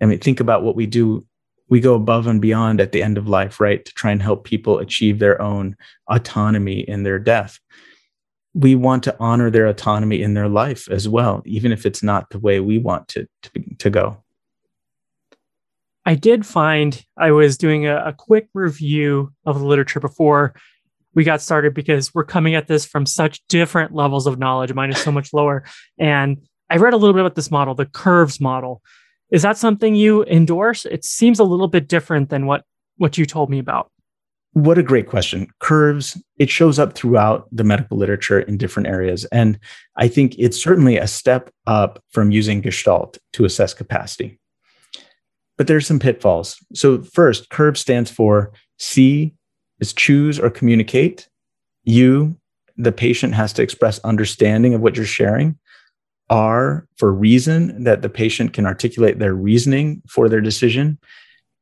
I 0.00 0.06
mean, 0.06 0.18
think 0.18 0.40
about 0.40 0.62
what 0.62 0.76
we 0.76 0.86
do 0.86 1.26
we 1.68 1.80
go 1.80 1.94
above 1.94 2.26
and 2.26 2.40
beyond 2.40 2.80
at 2.80 2.92
the 2.92 3.02
end 3.02 3.16
of 3.16 3.28
life, 3.28 3.58
right, 3.58 3.82
to 3.82 3.92
try 3.94 4.10
and 4.10 4.22
help 4.22 4.44
people 4.44 4.78
achieve 4.78 5.18
their 5.18 5.40
own 5.40 5.74
autonomy 6.10 6.80
in 6.80 7.02
their 7.02 7.18
death. 7.18 7.58
We 8.54 8.74
want 8.74 9.02
to 9.04 9.16
honor 9.18 9.50
their 9.50 9.66
autonomy 9.66 10.22
in 10.22 10.34
their 10.34 10.48
life 10.48 10.88
as 10.90 11.08
well, 11.08 11.42
even 11.46 11.72
if 11.72 11.86
it's 11.86 12.02
not 12.02 12.30
the 12.30 12.38
way 12.38 12.60
we 12.60 12.78
want 12.78 13.08
to, 13.08 13.26
to, 13.42 13.50
to 13.78 13.90
go. 13.90 14.22
I 16.04 16.14
did 16.16 16.44
find 16.44 17.02
I 17.16 17.30
was 17.30 17.56
doing 17.56 17.86
a, 17.86 17.96
a 18.06 18.12
quick 18.12 18.48
review 18.54 19.32
of 19.46 19.58
the 19.58 19.64
literature 19.64 20.00
before 20.00 20.54
we 21.14 21.24
got 21.24 21.40
started 21.40 21.74
because 21.74 22.14
we're 22.14 22.24
coming 22.24 22.54
at 22.54 22.66
this 22.66 22.84
from 22.84 23.06
such 23.06 23.46
different 23.48 23.94
levels 23.94 24.26
of 24.26 24.38
knowledge. 24.38 24.72
Mine 24.72 24.90
is 24.90 24.98
so 24.98 25.12
much 25.12 25.32
lower. 25.32 25.64
And 25.98 26.38
I 26.70 26.76
read 26.76 26.94
a 26.94 26.96
little 26.96 27.12
bit 27.12 27.20
about 27.20 27.34
this 27.34 27.50
model, 27.50 27.74
the 27.74 27.86
curves 27.86 28.40
model. 28.40 28.82
Is 29.30 29.42
that 29.42 29.58
something 29.58 29.94
you 29.94 30.24
endorse? 30.24 30.86
It 30.86 31.04
seems 31.04 31.38
a 31.38 31.44
little 31.44 31.68
bit 31.68 31.88
different 31.88 32.30
than 32.30 32.46
what 32.46 32.64
what 32.96 33.18
you 33.18 33.26
told 33.26 33.50
me 33.50 33.58
about. 33.58 33.90
What 34.54 34.76
a 34.76 34.82
great 34.82 35.08
question. 35.08 35.48
Curves, 35.60 36.22
it 36.36 36.50
shows 36.50 36.78
up 36.78 36.92
throughout 36.92 37.48
the 37.50 37.64
medical 37.64 37.96
literature 37.96 38.40
in 38.40 38.58
different 38.58 38.86
areas. 38.86 39.24
And 39.26 39.58
I 39.96 40.08
think 40.08 40.34
it's 40.38 40.62
certainly 40.62 40.98
a 40.98 41.06
step 41.06 41.50
up 41.66 42.02
from 42.10 42.30
using 42.30 42.60
Gestalt 42.60 43.16
to 43.32 43.46
assess 43.46 43.72
capacity. 43.72 44.38
But 45.56 45.68
there's 45.68 45.86
some 45.86 45.98
pitfalls. 45.98 46.56
So, 46.74 47.02
first, 47.02 47.48
curve 47.48 47.78
stands 47.78 48.10
for 48.10 48.52
C 48.78 49.34
is 49.80 49.92
choose 49.92 50.38
or 50.38 50.50
communicate. 50.50 51.28
U, 51.84 52.36
the 52.76 52.92
patient 52.92 53.34
has 53.34 53.52
to 53.54 53.62
express 53.62 54.00
understanding 54.00 54.74
of 54.74 54.80
what 54.80 54.96
you're 54.96 55.06
sharing. 55.06 55.58
R, 56.30 56.86
for 56.96 57.12
reason, 57.12 57.84
that 57.84 58.02
the 58.02 58.08
patient 58.08 58.52
can 58.52 58.66
articulate 58.66 59.18
their 59.18 59.34
reasoning 59.34 60.02
for 60.08 60.28
their 60.28 60.40
decision. 60.40 60.98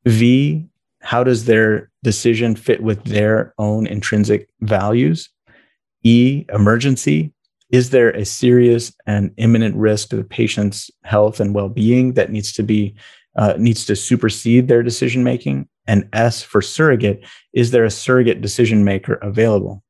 V, 0.07 0.67
how 1.01 1.25
does 1.25 1.45
their 1.45 1.90
decision 2.03 2.57
fit 2.57 2.83
with 2.83 3.05
their 3.05 3.55
own 3.59 3.87
intrinsic 3.87 4.49
values? 4.61 5.29
E, 6.03 6.45
emergency. 6.53 7.33
Is 7.71 7.91
there 7.91 8.11
a 8.11 8.25
serious 8.25 8.93
and 9.07 9.33
imminent 9.37 9.77
risk 9.77 10.09
to 10.09 10.17
the 10.17 10.25
patient's 10.25 10.91
health 11.05 11.39
and 11.39 11.55
well-being 11.55 12.15
that 12.15 12.31
needs 12.31 12.53
to 12.55 12.63
be 12.63 12.95
uh, 13.37 13.55
needs 13.57 13.87
to 13.87 13.95
supersede 13.95 14.67
their 14.69 14.83
decision 14.83 15.23
making? 15.23 15.69
And 15.87 16.09
S 16.13 16.43
for 16.43 16.63
surrogate. 16.63 17.25
Is 17.53 17.71
there 17.71 17.85
a 17.85 17.91
surrogate 17.91 18.41
decision 18.41 18.85
maker 18.85 19.15
available? 19.15 19.83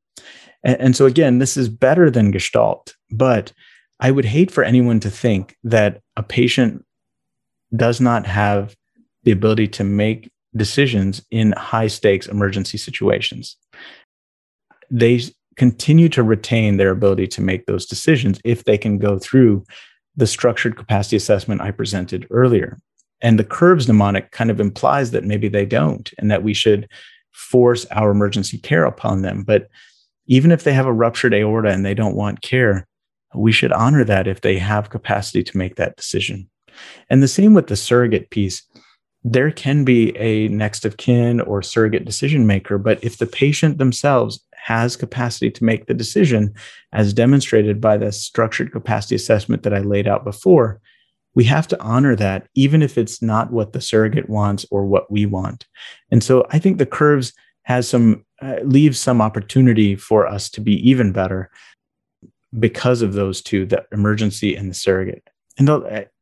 And, 0.63 0.79
and 0.79 0.95
so 0.95 1.05
again, 1.05 1.39
this 1.39 1.57
is 1.57 1.69
better 1.69 2.09
than 2.09 2.31
Gestalt, 2.31 2.95
but 3.11 3.51
I 3.99 4.11
would 4.11 4.25
hate 4.25 4.51
for 4.51 4.63
anyone 4.63 4.99
to 5.01 5.09
think 5.09 5.57
that 5.63 6.01
a 6.17 6.23
patient 6.23 6.83
does 7.75 8.01
not 8.01 8.25
have 8.25 8.75
the 9.23 9.31
ability 9.31 9.67
to 9.67 9.83
make 9.83 10.31
decisions 10.55 11.25
in 11.31 11.53
high 11.53 11.87
stakes 11.87 12.27
emergency 12.27 12.77
situations. 12.77 13.57
They 14.89 15.21
continue 15.55 16.09
to 16.09 16.23
retain 16.23 16.77
their 16.77 16.91
ability 16.91 17.27
to 17.27 17.41
make 17.41 17.65
those 17.65 17.85
decisions 17.85 18.39
if 18.43 18.63
they 18.63 18.77
can 18.77 18.97
go 18.97 19.19
through 19.19 19.63
the 20.15 20.27
structured 20.27 20.75
capacity 20.75 21.15
assessment 21.15 21.61
I 21.61 21.71
presented 21.71 22.27
earlier. 22.29 22.77
And 23.21 23.37
the 23.37 23.43
curves 23.43 23.87
mnemonic 23.87 24.31
kind 24.31 24.49
of 24.49 24.59
implies 24.59 25.11
that 25.11 25.23
maybe 25.23 25.47
they 25.47 25.65
don't 25.65 26.11
and 26.17 26.31
that 26.31 26.43
we 26.43 26.53
should 26.53 26.89
force 27.31 27.85
our 27.91 28.11
emergency 28.11 28.57
care 28.57 28.85
upon 28.85 29.21
them. 29.21 29.43
But 29.43 29.69
even 30.25 30.51
if 30.51 30.63
they 30.63 30.73
have 30.73 30.85
a 30.85 30.93
ruptured 30.93 31.33
aorta 31.33 31.69
and 31.69 31.85
they 31.85 31.93
don't 31.93 32.15
want 32.15 32.41
care, 32.41 32.87
we 33.33 33.51
should 33.51 33.71
honor 33.71 34.03
that 34.03 34.27
if 34.27 34.41
they 34.41 34.57
have 34.57 34.89
capacity 34.89 35.43
to 35.43 35.57
make 35.57 35.75
that 35.75 35.95
decision. 35.95 36.49
And 37.09 37.21
the 37.21 37.27
same 37.27 37.53
with 37.53 37.67
the 37.67 37.75
surrogate 37.75 38.29
piece 38.29 38.63
there 39.23 39.51
can 39.51 39.83
be 39.83 40.17
a 40.17 40.47
next 40.47 40.83
of 40.85 40.97
kin 40.97 41.41
or 41.41 41.61
surrogate 41.61 42.05
decision 42.05 42.47
maker, 42.47 42.77
but 42.77 43.03
if 43.03 43.17
the 43.17 43.27
patient 43.27 43.77
themselves 43.77 44.43
has 44.55 44.95
capacity 44.95 45.51
to 45.51 45.63
make 45.63 45.85
the 45.85 45.93
decision, 45.93 46.53
as 46.93 47.13
demonstrated 47.13 47.79
by 47.79 47.97
the 47.97 48.11
structured 48.11 48.71
capacity 48.71 49.15
assessment 49.15 49.63
that 49.63 49.73
I 49.73 49.79
laid 49.79 50.07
out 50.07 50.23
before, 50.23 50.81
we 51.33 51.43
have 51.45 51.67
to 51.69 51.81
honor 51.81 52.15
that, 52.15 52.47
even 52.55 52.81
if 52.81 52.97
it's 52.97 53.21
not 53.21 53.51
what 53.51 53.73
the 53.73 53.81
surrogate 53.81 54.29
wants 54.29 54.65
or 54.69 54.85
what 54.85 55.11
we 55.11 55.25
want. 55.25 55.65
And 56.11 56.23
so 56.23 56.45
I 56.49 56.59
think 56.59 56.77
the 56.77 56.85
curves 56.85 57.33
has 57.63 57.87
some 57.87 58.25
uh, 58.41 58.55
leaves 58.63 58.99
some 58.99 59.21
opportunity 59.21 59.95
for 59.95 60.27
us 60.27 60.49
to 60.49 60.61
be 60.61 60.73
even 60.89 61.11
better 61.11 61.51
because 62.59 63.01
of 63.01 63.13
those 63.13 63.41
two, 63.41 63.65
the 63.65 63.85
emergency 63.91 64.55
and 64.55 64.69
the 64.69 64.73
surrogate. 64.73 65.29
And 65.57 65.69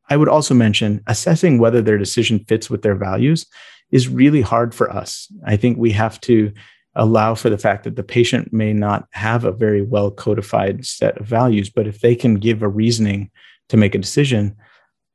I 0.09 0.17
would 0.17 0.29
also 0.29 0.53
mention 0.53 1.03
assessing 1.07 1.59
whether 1.59 1.81
their 1.81 1.97
decision 1.97 2.43
fits 2.47 2.69
with 2.69 2.81
their 2.81 2.95
values 2.95 3.45
is 3.91 4.07
really 4.07 4.41
hard 4.41 4.73
for 4.73 4.91
us. 4.91 5.31
I 5.45 5.55
think 5.55 5.77
we 5.77 5.91
have 5.91 6.19
to 6.21 6.51
allow 6.95 7.35
for 7.35 7.49
the 7.49 7.57
fact 7.57 7.83
that 7.83 7.95
the 7.95 8.03
patient 8.03 8.51
may 8.51 8.73
not 8.73 9.07
have 9.11 9.45
a 9.45 9.51
very 9.51 9.81
well 9.81 10.11
codified 10.11 10.85
set 10.85 11.17
of 11.17 11.27
values, 11.27 11.69
but 11.69 11.87
if 11.87 12.01
they 12.01 12.15
can 12.15 12.35
give 12.35 12.61
a 12.61 12.67
reasoning 12.67 13.31
to 13.69 13.77
make 13.77 13.95
a 13.95 13.99
decision, 13.99 14.55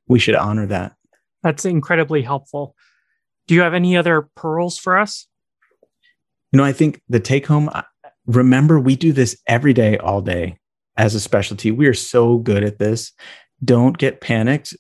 we 0.09 0.19
should 0.19 0.37
honor 0.37 0.67
that. 0.67 0.95
That's 1.43 1.65
incredibly 1.65 2.23
helpful. 2.23 2.75
Do 3.47 3.55
you 3.55 3.61
have 3.61 3.75
any 3.75 3.97
other 3.97 4.29
pearls 4.35 4.79
for 4.79 4.97
us? 4.97 5.27
You 6.53 6.59
know, 6.59 6.65
I 6.65 6.73
think 6.73 7.03
the 7.09 7.21
take 7.21 7.47
home, 7.47 7.69
remember, 8.27 8.79
we 8.79 8.97
do 8.97 9.13
this 9.13 9.37
every 9.47 9.73
day, 9.73 9.99
all 9.99 10.23
day 10.23 10.59
as 10.97 11.15
a 11.15 11.21
specialty. 11.21 11.71
We 11.71 11.87
are 11.87 11.95
so 11.95 12.39
good 12.39 12.63
at 12.63 12.79
this 12.79 13.13
don't 13.65 13.99
get 13.99 14.21
panicked 14.21 14.75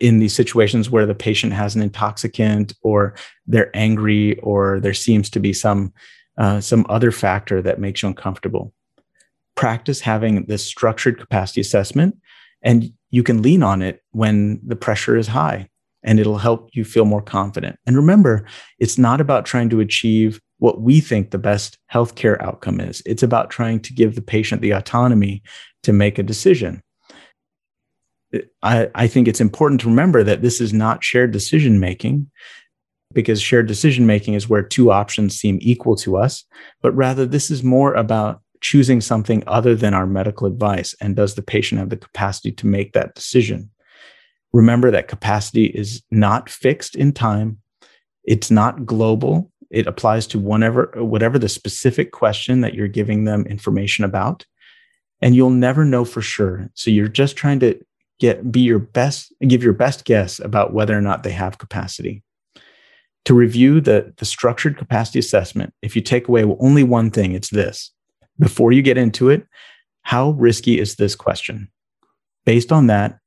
in 0.00 0.18
these 0.18 0.34
situations 0.34 0.90
where 0.90 1.06
the 1.06 1.14
patient 1.14 1.52
has 1.52 1.76
an 1.76 1.82
intoxicant 1.82 2.72
or 2.82 3.14
they're 3.46 3.74
angry 3.74 4.38
or 4.40 4.80
there 4.80 4.94
seems 4.94 5.30
to 5.30 5.40
be 5.40 5.52
some 5.52 5.92
uh, 6.38 6.60
some 6.60 6.86
other 6.88 7.12
factor 7.12 7.60
that 7.60 7.78
makes 7.78 8.02
you 8.02 8.08
uncomfortable. 8.08 8.72
Practice 9.56 10.00
having 10.00 10.46
this 10.46 10.64
structured 10.64 11.18
capacity 11.18 11.60
assessment 11.60 12.16
and 12.62 12.92
you 13.10 13.22
can 13.22 13.42
lean 13.42 13.62
on 13.62 13.82
it 13.82 14.02
when 14.12 14.60
the 14.66 14.76
pressure 14.76 15.16
is 15.16 15.26
high 15.26 15.68
and 16.02 16.18
it'll 16.18 16.38
help 16.38 16.70
you 16.72 16.84
feel 16.84 17.04
more 17.04 17.22
confident. 17.22 17.78
And 17.86 17.96
remember 17.96 18.46
it's 18.78 18.98
not 18.98 19.20
about 19.20 19.44
trying 19.44 19.68
to 19.70 19.80
achieve 19.80 20.40
what 20.58 20.80
we 20.80 21.00
think 21.00 21.30
the 21.30 21.38
best 21.38 21.78
healthcare 21.92 22.40
outcome 22.42 22.80
is. 22.80 23.02
It's 23.06 23.22
about 23.22 23.50
trying 23.50 23.80
to 23.80 23.94
give 23.94 24.14
the 24.14 24.22
patient 24.22 24.62
the 24.62 24.72
autonomy 24.72 25.42
to 25.82 25.92
make 25.92 26.18
a 26.18 26.22
decision 26.22 26.82
I, 28.62 29.08
think 29.08 29.26
it's 29.26 29.40
important 29.40 29.80
to 29.80 29.88
remember 29.88 30.22
that 30.22 30.42
this 30.42 30.60
is 30.60 30.72
not 30.72 31.02
shared 31.02 31.32
decision 31.32 31.80
making 31.80 32.30
because 33.12 33.40
shared 33.40 33.66
decision 33.66 34.06
making 34.06 34.34
is 34.34 34.48
where 34.48 34.62
two 34.62 34.92
options 34.92 35.36
seem 35.36 35.58
equal 35.60 35.96
to 35.96 36.16
us, 36.16 36.44
but 36.80 36.92
rather 36.92 37.26
this 37.26 37.50
is 37.50 37.64
more 37.64 37.94
about 37.94 38.40
choosing 38.60 39.00
something 39.00 39.42
other 39.46 39.74
than 39.74 39.94
our 39.94 40.06
medical 40.06 40.46
advice. 40.46 40.94
And 41.00 41.16
does 41.16 41.34
the 41.34 41.42
patient 41.42 41.80
have 41.80 41.90
the 41.90 41.96
capacity 41.96 42.52
to 42.52 42.66
make 42.66 42.92
that 42.92 43.14
decision? 43.14 43.70
Remember 44.52 44.90
that 44.90 45.08
capacity 45.08 45.66
is 45.66 46.02
not 46.10 46.48
fixed 46.48 46.94
in 46.94 47.12
time, 47.12 47.58
it's 48.24 48.50
not 48.50 48.86
global. 48.86 49.50
It 49.70 49.86
applies 49.86 50.26
to 50.28 50.38
whatever, 50.38 50.92
whatever 50.96 51.38
the 51.38 51.48
specific 51.48 52.10
question 52.10 52.60
that 52.60 52.74
you're 52.74 52.88
giving 52.88 53.24
them 53.24 53.46
information 53.46 54.04
about. 54.04 54.44
And 55.22 55.34
you'll 55.34 55.50
never 55.50 55.84
know 55.84 56.04
for 56.04 56.20
sure. 56.20 56.68
So 56.74 56.90
you're 56.90 57.08
just 57.08 57.36
trying 57.36 57.60
to 57.60 57.78
get 58.20 58.52
be 58.52 58.60
your 58.60 58.78
best 58.78 59.32
give 59.46 59.62
your 59.62 59.72
best 59.72 60.04
guess 60.04 60.38
about 60.38 60.72
whether 60.72 60.96
or 60.96 61.00
not 61.00 61.22
they 61.22 61.32
have 61.32 61.58
capacity. 61.58 62.22
To 63.26 63.34
review 63.34 63.80
the, 63.80 64.14
the 64.16 64.24
structured 64.24 64.78
capacity 64.78 65.18
assessment 65.18 65.74
if 65.82 65.94
you 65.94 66.02
take 66.02 66.28
away 66.28 66.44
only 66.44 66.84
one 66.84 67.10
thing 67.10 67.32
it's 67.32 67.50
this. 67.50 67.92
Before 68.38 68.72
you 68.72 68.82
get 68.82 68.98
into 68.98 69.28
it 69.28 69.46
how 70.02 70.30
risky 70.30 70.78
is 70.78 70.96
this 70.96 71.14
question? 71.14 71.68
Based 72.44 72.72
on 72.72 72.86
that 72.86 73.18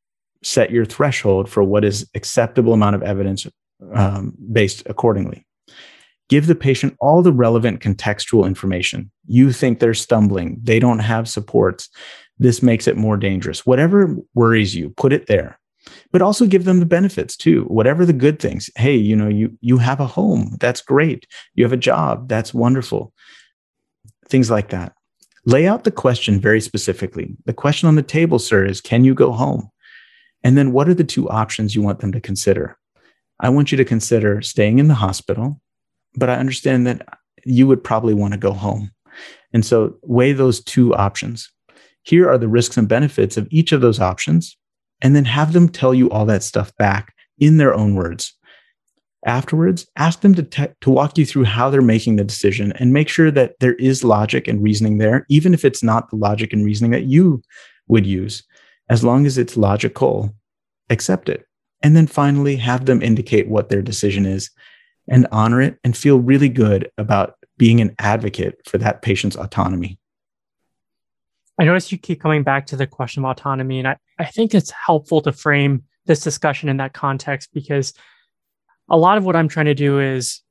set 0.43 0.71
your 0.71 0.85
threshold 0.85 1.49
for 1.49 1.63
what 1.63 1.85
is 1.85 2.09
acceptable 2.15 2.73
amount 2.73 2.95
of 2.95 3.03
evidence 3.03 3.47
um, 3.93 4.35
based 4.51 4.83
accordingly. 4.85 5.45
Give 6.29 6.47
the 6.47 6.55
patient 6.55 6.95
all 6.99 7.21
the 7.21 7.33
relevant 7.33 7.81
contextual 7.81 8.45
information. 8.45 9.11
You 9.25 9.51
think 9.51 9.79
they're 9.79 9.93
stumbling. 9.93 10.57
They 10.61 10.79
don't 10.79 10.99
have 10.99 11.29
supports 11.29 11.89
this 12.39 12.63
makes 12.63 12.87
it 12.87 12.97
more 12.97 13.17
dangerous. 13.17 13.65
Whatever 13.65 14.15
worries 14.33 14.75
you, 14.75 14.89
put 14.91 15.13
it 15.13 15.27
there. 15.27 15.59
But 16.11 16.21
also 16.21 16.45
give 16.45 16.65
them 16.65 16.79
the 16.79 16.85
benefits 16.85 17.35
too. 17.35 17.63
Whatever 17.65 18.05
the 18.05 18.13
good 18.13 18.39
things. 18.39 18.69
Hey, 18.75 18.95
you 18.95 19.15
know, 19.15 19.27
you 19.27 19.57
you 19.59 19.77
have 19.77 19.99
a 19.99 20.07
home. 20.07 20.55
That's 20.59 20.81
great. 20.81 21.27
You 21.55 21.65
have 21.65 21.73
a 21.73 21.77
job. 21.77 22.29
That's 22.29 22.53
wonderful. 22.53 23.13
Things 24.29 24.49
like 24.49 24.69
that. 24.69 24.93
Lay 25.45 25.67
out 25.67 25.83
the 25.83 25.91
question 25.91 26.39
very 26.39 26.61
specifically. 26.61 27.35
The 27.45 27.53
question 27.53 27.89
on 27.89 27.95
the 27.95 28.01
table, 28.01 28.39
sir, 28.39 28.65
is 28.65 28.79
can 28.79 29.03
you 29.03 29.13
go 29.13 29.33
home? 29.33 29.69
And 30.43 30.57
then 30.57 30.71
what 30.71 30.87
are 30.87 30.93
the 30.93 31.03
two 31.03 31.29
options 31.29 31.75
you 31.75 31.81
want 31.81 31.99
them 31.99 32.13
to 32.13 32.21
consider? 32.21 32.77
I 33.39 33.49
want 33.49 33.71
you 33.71 33.77
to 33.77 33.85
consider 33.85 34.41
staying 34.41 34.79
in 34.79 34.87
the 34.87 34.93
hospital, 34.93 35.59
but 36.15 36.29
I 36.29 36.35
understand 36.35 36.87
that 36.87 37.05
you 37.45 37.67
would 37.67 37.83
probably 37.83 38.13
want 38.13 38.33
to 38.33 38.39
go 38.39 38.53
home. 38.53 38.91
And 39.51 39.65
so 39.65 39.97
weigh 40.01 40.31
those 40.31 40.63
two 40.63 40.95
options 40.95 41.51
here 42.03 42.29
are 42.29 42.37
the 42.37 42.47
risks 42.47 42.77
and 42.77 42.87
benefits 42.87 43.37
of 43.37 43.47
each 43.49 43.71
of 43.71 43.81
those 43.81 43.99
options, 43.99 44.57
and 45.01 45.15
then 45.15 45.25
have 45.25 45.53
them 45.53 45.67
tell 45.67 45.93
you 45.93 46.09
all 46.09 46.25
that 46.25 46.43
stuff 46.43 46.75
back 46.77 47.13
in 47.39 47.57
their 47.57 47.73
own 47.73 47.95
words. 47.95 48.33
Afterwards, 49.25 49.87
ask 49.95 50.21
them 50.21 50.35
to, 50.35 50.43
te- 50.43 50.67
to 50.81 50.89
walk 50.89 51.17
you 51.17 51.25
through 51.25 51.45
how 51.45 51.69
they're 51.69 51.81
making 51.81 52.17
the 52.17 52.25
decision 52.25 52.73
and 52.73 52.91
make 52.91 53.07
sure 53.07 53.31
that 53.31 53.55
there 53.61 53.75
is 53.75 54.03
logic 54.03 54.47
and 54.49 54.61
reasoning 54.61 54.97
there, 54.97 55.25
even 55.29 55.53
if 55.53 55.63
it's 55.63 55.81
not 55.81 56.09
the 56.09 56.17
logic 56.17 56.51
and 56.51 56.65
reasoning 56.65 56.91
that 56.91 57.05
you 57.05 57.41
would 57.87 58.05
use. 58.05 58.43
As 58.89 59.03
long 59.03 59.25
as 59.25 59.37
it's 59.37 59.55
logical, 59.55 60.33
accept 60.89 61.29
it 61.29 61.45
And 61.81 61.95
then 61.95 62.07
finally, 62.07 62.57
have 62.57 62.85
them 62.85 63.01
indicate 63.01 63.47
what 63.47 63.69
their 63.69 63.81
decision 63.81 64.25
is 64.25 64.49
and 65.09 65.27
honor 65.31 65.61
it 65.61 65.77
and 65.83 65.95
feel 65.95 66.19
really 66.19 66.49
good 66.49 66.89
about 66.97 67.35
being 67.57 67.81
an 67.81 67.95
advocate 67.99 68.55
for 68.65 68.77
that 68.77 69.01
patient's 69.01 69.35
autonomy. 69.35 69.97
I 71.59 71.65
notice 71.65 71.91
you 71.91 71.97
keep 71.97 72.21
coming 72.21 72.43
back 72.43 72.67
to 72.67 72.75
the 72.75 72.87
question 72.87 73.23
of 73.23 73.29
autonomy, 73.29 73.79
and 73.79 73.87
I, 73.87 73.97
I 74.19 74.25
think 74.25 74.53
it's 74.53 74.71
helpful 74.71 75.21
to 75.21 75.31
frame 75.31 75.83
this 76.05 76.21
discussion 76.21 76.69
in 76.69 76.77
that 76.77 76.93
context 76.93 77.49
because 77.53 77.93
a 78.89 78.97
lot 78.97 79.17
of 79.17 79.25
what 79.25 79.35
I'm 79.35 79.47
trying 79.47 79.67
to 79.67 79.75
do 79.75 79.99
is 79.99 80.41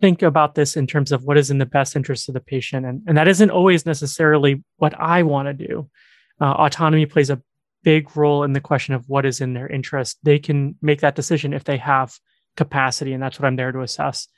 think 0.00 0.22
about 0.22 0.54
this 0.54 0.76
in 0.76 0.86
terms 0.86 1.12
of 1.12 1.24
what 1.24 1.36
is 1.36 1.50
in 1.50 1.58
the 1.58 1.66
best 1.66 1.94
interest 1.94 2.28
of 2.28 2.34
the 2.34 2.40
patient. 2.40 2.86
And, 2.86 3.02
and 3.06 3.16
that 3.16 3.28
isn't 3.28 3.50
always 3.50 3.86
necessarily 3.86 4.62
what 4.76 4.98
I 4.98 5.22
want 5.22 5.46
to 5.46 5.66
do. 5.66 5.88
Uh, 6.40 6.52
autonomy 6.52 7.06
plays 7.06 7.30
a 7.30 7.40
big 7.84 8.16
role 8.16 8.42
in 8.42 8.52
the 8.52 8.60
question 8.60 8.94
of 8.94 9.08
what 9.08 9.26
is 9.26 9.40
in 9.40 9.54
their 9.54 9.68
interest. 9.68 10.18
They 10.22 10.38
can 10.38 10.76
make 10.82 11.00
that 11.00 11.14
decision 11.14 11.52
if 11.52 11.64
they 11.64 11.76
have 11.76 12.16
capacity, 12.56 13.12
and 13.12 13.22
that's 13.22 13.38
what 13.38 13.46
I'm 13.46 13.56
there 13.56 13.72
to 13.72 13.80
assess. 13.80 14.28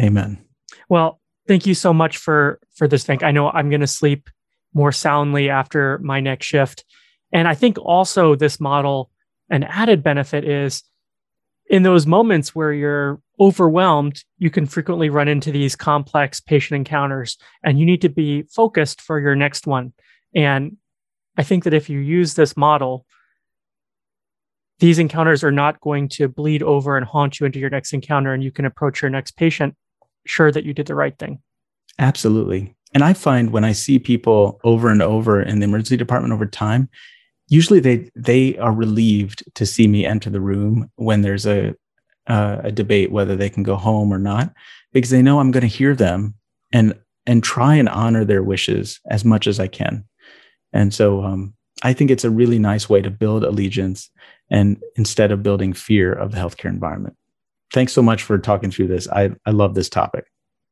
Amen. 0.00 0.44
Well, 0.88 1.20
thank 1.48 1.66
you 1.66 1.74
so 1.74 1.92
much 1.92 2.18
for 2.18 2.60
for 2.76 2.86
this, 2.86 3.04
Venk. 3.04 3.22
I 3.22 3.30
know 3.30 3.50
I'm 3.50 3.70
going 3.70 3.80
to 3.80 3.86
sleep 3.86 4.28
more 4.74 4.92
soundly 4.92 5.50
after 5.50 5.98
my 5.98 6.20
next 6.20 6.46
shift. 6.46 6.84
And 7.32 7.48
I 7.48 7.54
think 7.54 7.78
also 7.78 8.34
this 8.34 8.60
model, 8.60 9.10
an 9.48 9.64
added 9.64 10.02
benefit 10.02 10.44
is 10.44 10.82
in 11.68 11.82
those 11.82 12.06
moments 12.06 12.54
where 12.54 12.72
you're 12.72 13.20
overwhelmed, 13.38 14.24
you 14.38 14.50
can 14.50 14.66
frequently 14.66 15.08
run 15.08 15.28
into 15.28 15.52
these 15.52 15.76
complex 15.76 16.40
patient 16.40 16.76
encounters 16.76 17.38
and 17.62 17.78
you 17.78 17.86
need 17.86 18.02
to 18.02 18.08
be 18.08 18.42
focused 18.42 19.00
for 19.00 19.20
your 19.20 19.36
next 19.36 19.66
one. 19.66 19.92
And 20.34 20.76
I 21.36 21.42
think 21.42 21.64
that 21.64 21.74
if 21.74 21.88
you 21.88 22.00
use 22.00 22.34
this 22.34 22.56
model, 22.56 23.06
these 24.80 24.98
encounters 24.98 25.44
are 25.44 25.52
not 25.52 25.80
going 25.80 26.08
to 26.08 26.28
bleed 26.28 26.62
over 26.62 26.96
and 26.96 27.06
haunt 27.06 27.38
you 27.38 27.46
into 27.46 27.58
your 27.58 27.70
next 27.70 27.92
encounter, 27.92 28.32
and 28.32 28.42
you 28.42 28.50
can 28.50 28.64
approach 28.64 29.02
your 29.02 29.10
next 29.10 29.36
patient 29.36 29.76
sure 30.26 30.50
that 30.50 30.64
you 30.64 30.74
did 30.74 30.86
the 30.86 30.94
right 30.94 31.18
thing. 31.18 31.40
Absolutely. 31.98 32.74
And 32.92 33.04
I 33.04 33.12
find 33.12 33.52
when 33.52 33.64
I 33.64 33.72
see 33.72 33.98
people 33.98 34.60
over 34.64 34.88
and 34.88 35.02
over 35.02 35.40
in 35.40 35.60
the 35.60 35.64
emergency 35.64 35.96
department 35.96 36.32
over 36.32 36.46
time, 36.46 36.88
usually 37.48 37.80
they 37.80 38.10
they 38.16 38.56
are 38.58 38.72
relieved 38.72 39.44
to 39.54 39.66
see 39.66 39.86
me 39.86 40.04
enter 40.04 40.30
the 40.30 40.40
room 40.40 40.90
when 40.96 41.22
there's 41.22 41.46
a 41.46 41.74
uh, 42.26 42.58
a 42.64 42.72
debate 42.72 43.12
whether 43.12 43.36
they 43.36 43.50
can 43.50 43.62
go 43.62 43.76
home 43.76 44.12
or 44.12 44.18
not 44.18 44.52
because 44.92 45.10
they 45.10 45.22
know 45.22 45.40
I'm 45.40 45.50
going 45.50 45.62
to 45.62 45.66
hear 45.66 45.94
them 45.94 46.34
and 46.72 46.94
and 47.26 47.42
try 47.42 47.74
and 47.74 47.88
honor 47.88 48.24
their 48.24 48.42
wishes 48.42 49.00
as 49.10 49.24
much 49.24 49.46
as 49.46 49.60
I 49.60 49.66
can. 49.66 50.04
And 50.72 50.94
so 50.94 51.22
um, 51.22 51.54
I 51.82 51.92
think 51.92 52.10
it's 52.10 52.24
a 52.24 52.30
really 52.30 52.58
nice 52.58 52.88
way 52.88 53.02
to 53.02 53.10
build 53.10 53.44
allegiance 53.44 54.10
and 54.50 54.82
instead 54.96 55.30
of 55.30 55.42
building 55.42 55.72
fear 55.72 56.12
of 56.12 56.32
the 56.32 56.38
healthcare 56.38 56.70
environment. 56.70 57.16
Thanks 57.72 57.92
so 57.92 58.02
much 58.02 58.22
for 58.22 58.38
talking 58.38 58.70
through 58.70 58.88
this. 58.88 59.08
I, 59.08 59.30
I 59.46 59.50
love 59.50 59.74
this 59.74 59.88
topic. 59.88 60.29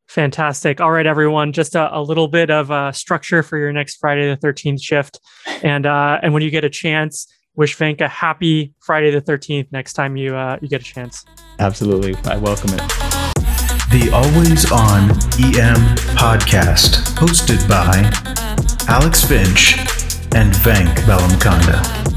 Fantastic. 0.09 0.81
All 0.81 0.91
right, 0.91 1.07
everyone. 1.07 1.53
Just 1.53 1.75
a, 1.75 1.95
a 1.97 2.01
little 2.01 2.29
bit 2.29 2.51
of 2.51 2.71
uh, 2.71 2.93
structure 2.93 3.43
for 3.43 3.59
your 3.59 3.73
next 3.73 3.97
Friday 3.97 4.35
the 4.35 4.39
13th 4.39 4.83
shift. 4.83 5.21
And 5.63 5.85
uh, 5.85 6.19
and 6.23 6.33
when 6.33 6.43
you 6.43 6.51
get 6.51 6.65
a 6.65 6.71
chance, 6.71 7.27
wish 7.57 7.77
Venk 7.77 8.01
a 8.01 8.09
happy 8.09 8.73
Friday 8.81 9.11
the 9.11 9.21
13th 9.21 9.71
next 9.71 9.93
time 9.93 10.17
you 10.17 10.35
uh, 10.35 10.59
you 10.63 10.69
get 10.69 10.81
a 10.81 10.85
chance. 10.85 11.27
Absolutely. 11.59 12.15
I 12.25 12.39
welcome 12.39 12.71
it. 12.73 12.83
The 13.91 14.11
Always 14.15 14.71
On 14.73 15.11
EM 15.45 15.97
podcast, 16.17 17.15
hosted 17.17 17.67
by 17.69 18.11
Alex 18.89 19.25
Finch 19.25 19.79
and 20.35 20.53
Venk 20.55 20.95
Bellamkonda. 21.05 22.08